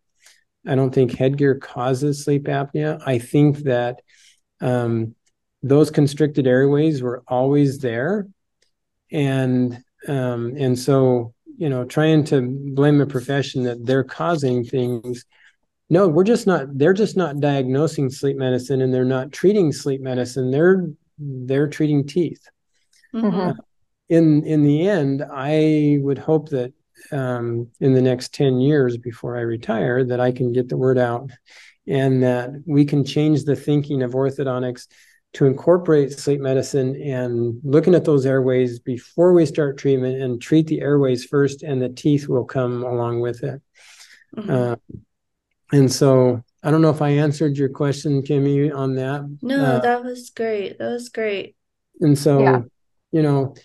[0.68, 3.02] I don't think headgear causes sleep apnea.
[3.06, 4.02] I think that
[4.60, 5.16] um,
[5.64, 8.28] those constricted airways were always there.
[9.12, 12.42] And um, and so you know trying to
[12.74, 15.26] blame a profession that they're causing things.
[15.92, 20.02] No we're just not they're just not diagnosing sleep medicine and they're not treating sleep
[20.02, 20.50] medicine.
[20.50, 20.88] They're
[21.20, 22.44] they're treating teeth.
[23.14, 23.56] Mhm.
[24.10, 26.72] in in the end i would hope that
[27.12, 30.98] um, in the next 10 years before i retire that i can get the word
[30.98, 31.30] out
[31.88, 34.88] and that we can change the thinking of orthodontics
[35.34, 40.68] to incorporate sleep medicine and looking at those airways before we start treatment and treat
[40.68, 43.62] the airways first and the teeth will come along with it
[44.36, 44.50] Mhm.
[44.50, 44.76] uh,
[45.74, 49.28] and so I don't know if I answered your question, Kimmy, on that.
[49.42, 50.78] no, uh, that was great.
[50.78, 51.56] That was great.
[52.02, 52.62] And so, Yeah.
[53.12, 53.56] you know,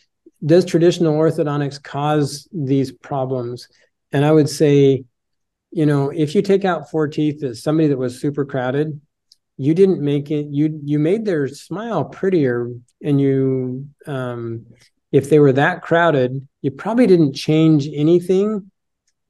[0.45, 3.69] does traditional orthodontics cause these problems?
[4.13, 5.05] And I would say,
[5.73, 8.99] you know, if you take out four teeth as somebody that was super crowded,
[9.57, 12.71] you didn't make it, you you made their smile prettier
[13.03, 14.67] and you um
[15.13, 18.71] if they were that crowded, you probably didn't change anything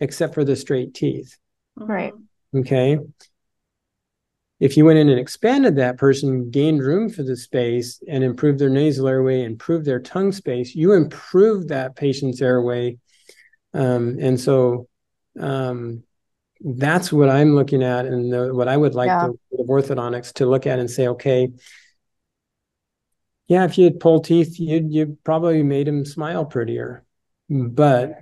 [0.00, 1.36] except for the straight teeth.
[1.76, 2.12] Right.
[2.54, 2.98] Okay.
[4.58, 8.58] if you went in and expanded that person, gained room for the space, and improved
[8.58, 12.96] their nasal airway, improved their tongue space, you improved that patient's airway.
[13.74, 14.88] Um, and so
[15.38, 16.02] um,
[16.60, 19.28] that's what I'm looking at, and the, what I would like Yeah.
[19.50, 21.50] the, the orthodontics to look at and say, okay,
[23.48, 27.04] yeah, if you had pulled teeth, you you probably made him smile prettier,
[27.48, 28.14] but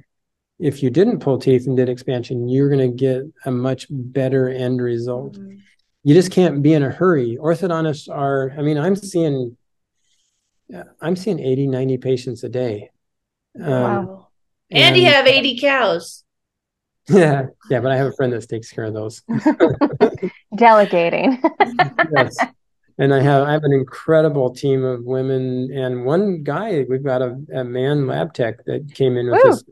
[0.58, 4.48] if you didn't pull teeth and did expansion, you're going to get a much better
[4.48, 5.60] end result Mhm.
[6.04, 7.38] you just can't be in a hurry.
[7.40, 9.56] Orthodontists are, I mean, I'm seeing,
[11.00, 12.90] I'm seeing 80, 90 patients a day.
[13.60, 14.28] Um, Wow.
[14.70, 16.23] And you have 80 cows.
[17.08, 19.22] Yeah, yeah, but I have a friend that takes care of those.
[20.54, 21.42] Delegating.
[22.12, 22.36] yes.
[22.96, 27.22] And I have I have an incredible team of women and one guy, we've got
[27.22, 29.50] a, a man lab tech that came in with Woo.
[29.50, 29.64] us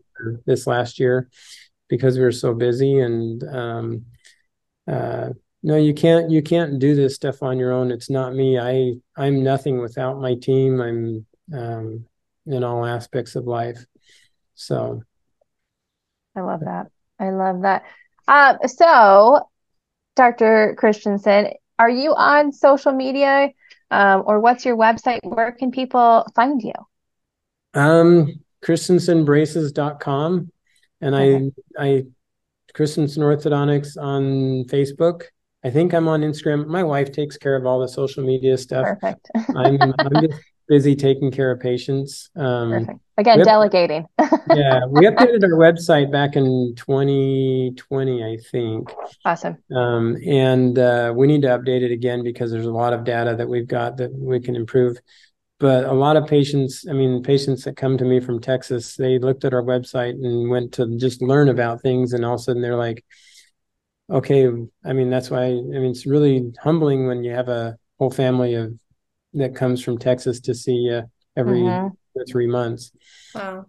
[0.44, 1.30] this last year
[1.88, 4.06] because we were so busy and um
[4.88, 5.28] uh
[5.62, 8.92] no you can't you can't do this stuff on your own it's not me i
[9.16, 11.26] i'm nothing without my team i'm
[11.56, 12.04] um
[12.46, 13.84] in all aspects of life
[14.54, 15.00] so
[16.34, 16.90] I love that.
[17.22, 17.84] I love that.
[18.26, 19.48] Um, so,
[20.16, 20.74] Dr.
[20.76, 23.50] Christensen, are you on social media?
[23.90, 25.20] Um, or what's your website?
[25.22, 26.72] Where can people find you?
[27.74, 28.28] um
[28.62, 30.50] christensenbraces.com
[31.00, 31.50] and Okay.
[31.78, 32.02] i i
[32.74, 35.22] christensen orthodontics on facebook
[35.64, 38.84] i think i'm on instagram my wife takes care of all the social media stuff
[38.86, 39.30] Perfect.
[39.56, 40.38] i'm i'm just
[40.68, 42.98] busy taking care of patients um Perfect.
[43.18, 44.06] Again, delegating.
[44.54, 48.90] yeah we updated our website back in 2020 i think
[49.24, 49.58] Awesome.
[49.74, 53.36] um, and uh, we need to update it again because there's a lot of data
[53.36, 54.98] that we've got that we can improve
[55.60, 59.18] but a lot of patients i mean patients that come to me from texas they
[59.18, 62.42] looked at our website and went to just learn about things and all of a
[62.42, 63.04] sudden they're like
[64.10, 64.48] okay
[64.84, 68.54] i mean that's why i mean it's really humbling when you have a whole family
[68.54, 68.72] of
[69.34, 71.02] that comes from texas to see you
[71.36, 71.92] every Mhm.
[72.28, 72.92] three months
[73.34, 73.66] Wow.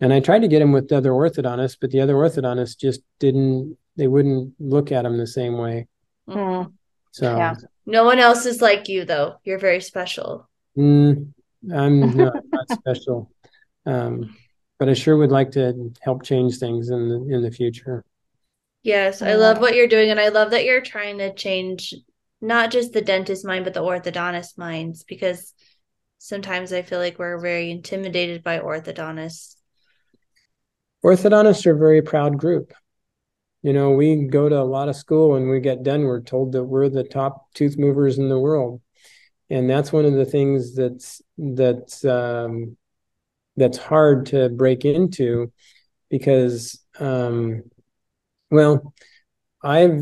[0.00, 3.00] and I tried to get him with the other orthodontists, but the other orthodontists just
[3.20, 5.86] didn't, they wouldn't look at him the same way.
[6.28, 6.72] Mm.
[7.12, 7.54] So Yeah.
[7.86, 9.36] No one else is like you, though.
[9.44, 10.48] You're very special.
[10.76, 11.32] mm,
[11.72, 13.30] I'm not, not special.
[13.86, 14.34] Um,
[14.78, 18.04] but I sure would like to help change things in the, in the future.
[18.82, 21.94] Yes, I love what you're doing, and I love that you're trying to change
[22.44, 25.54] not just the dentist mind, but the orthodontist minds, because
[26.18, 29.56] sometimes I feel like we're very intimidated by orthodontists.
[31.04, 32.72] Orthodontists are a very proud group.
[33.62, 36.52] You know, we go to a lot of school and we get done, we're told
[36.52, 38.80] that we're the top tooth movers in the world.
[39.48, 42.76] And that's one of the things that's that's um,
[43.56, 45.52] that's hard to break into
[46.10, 47.62] because um,
[48.50, 48.94] well,
[49.62, 50.00] I've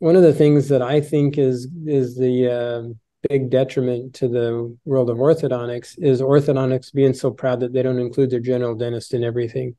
[0.00, 4.76] one of the things that I think is is the uh, big detriment to the
[4.84, 9.14] world of orthodontics is orthodontics being so proud that they don't include their general dentist
[9.14, 9.76] in everything.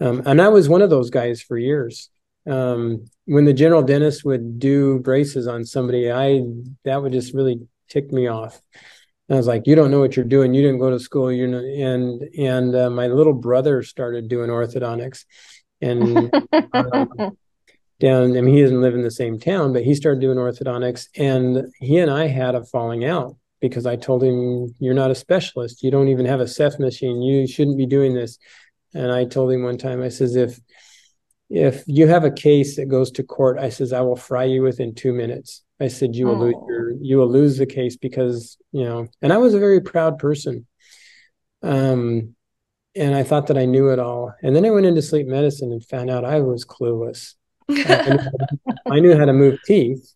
[0.00, 2.10] Um, and I was one of those guys for years.
[2.46, 6.42] Um, when the general dentist would do braces on somebody, I
[6.84, 8.60] that would just really tick me off.
[9.28, 10.52] And I was like, "You don't know what you're doing.
[10.52, 11.32] You didn't go to school.
[11.32, 15.24] You know." And and uh, my little brother started doing orthodontics,
[15.80, 16.34] and
[16.74, 17.36] um,
[18.02, 18.36] down.
[18.36, 21.72] I mean, he doesn't live in the same town, but he started doing orthodontics, and
[21.80, 25.82] he and I had a falling out because I told him, "You're not a specialist.
[25.82, 27.22] You don't even have a Ceph machine.
[27.22, 28.38] You shouldn't be doing this."
[28.92, 30.60] And I told him one time, I says, "If
[31.48, 34.62] if you have a case that goes to court, I says I will fry you
[34.62, 36.66] within two minutes." I said, "You will lose Oh.
[36.68, 40.18] your you will lose the case because you know." And I was a very proud
[40.18, 40.66] person.
[41.62, 42.34] Um,
[42.94, 44.34] and I thought that I knew it all.
[44.42, 47.34] And then I went into sleep medicine and found out I was clueless.
[48.90, 50.14] I knew how to move teeth,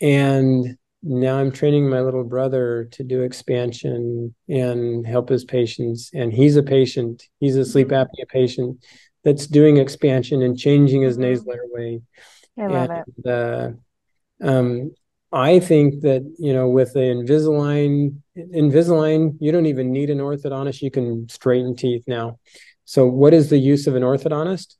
[0.00, 6.10] and now I'm training my little brother to do expansion and help his patients.
[6.12, 8.06] And he's a patient, he's a sleep Mhm.
[8.06, 8.84] apnea patient
[9.22, 11.20] that's doing expansion and changing his Mhm.
[11.20, 12.00] nasal airway.
[12.58, 13.26] I love it.
[13.26, 13.72] Uh,
[14.40, 14.94] um,
[15.32, 20.82] I think that, you know, with the Invisalign, Invisalign, you don't even need an orthodontist.
[20.82, 22.38] You can straighten teeth now.
[22.84, 24.75] So, what is the use of an orthodontist?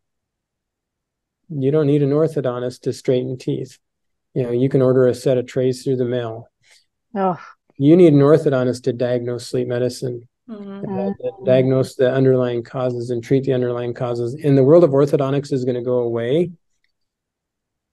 [1.49, 3.79] You don't need an orthodontist to straighten teeth.
[4.35, 6.49] You know, you can order a set of trays through the mail.
[7.15, 7.39] Oh,
[7.79, 10.85] You need an orthodontist to diagnose sleep medicine, Mhm.
[10.85, 11.45] Mhm.
[11.45, 14.35] diagnose the underlying causes and treat the underlying causes.
[14.35, 16.53] And the world of orthodontics is going to go away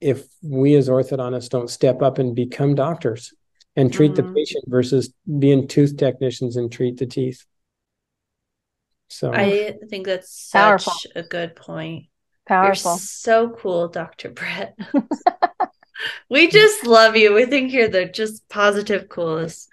[0.01, 3.33] if we as orthodontists don't step up and become doctors
[3.75, 4.35] and treat the Mhm.
[4.35, 7.45] patient versus being tooth technicians and treat the teeth.
[9.09, 10.93] So I think that's Powerful.
[10.93, 12.07] such a good point.
[12.45, 12.91] Powerful.
[12.91, 14.29] You're so cool, Dr.
[14.29, 14.77] Bret.
[16.29, 17.33] we just love you.
[17.33, 19.69] We think you're the just positive coolest.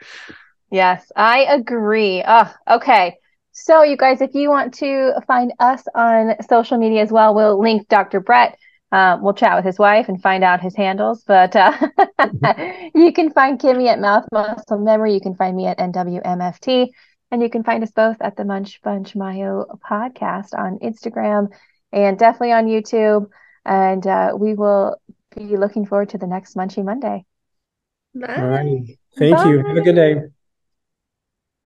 [0.71, 2.23] Yes, I agree.
[2.27, 3.17] Oh, okay.
[3.53, 7.61] So, you guys, if you want to find us on social media as well, we'll
[7.61, 8.21] link Dr.
[8.21, 8.57] Bret.
[8.93, 11.23] Um, we'll chat with his wife and find out his handles.
[11.27, 11.73] But uh,
[12.95, 15.15] you can find Kimmy at Mouth Muscle Memory.
[15.15, 16.89] You can find me at NWMFT.
[17.33, 21.49] And you can find us both at the Munch Bunch Myo podcast on Instagram
[21.93, 23.31] and definitely on YouTube.
[23.65, 24.97] And uh, we will
[25.37, 27.25] be looking forward to the next Munchy Monday.
[28.15, 28.35] Bye.
[28.37, 28.99] All right.
[29.17, 29.59] Thank you.
[29.59, 30.31] Have a good day.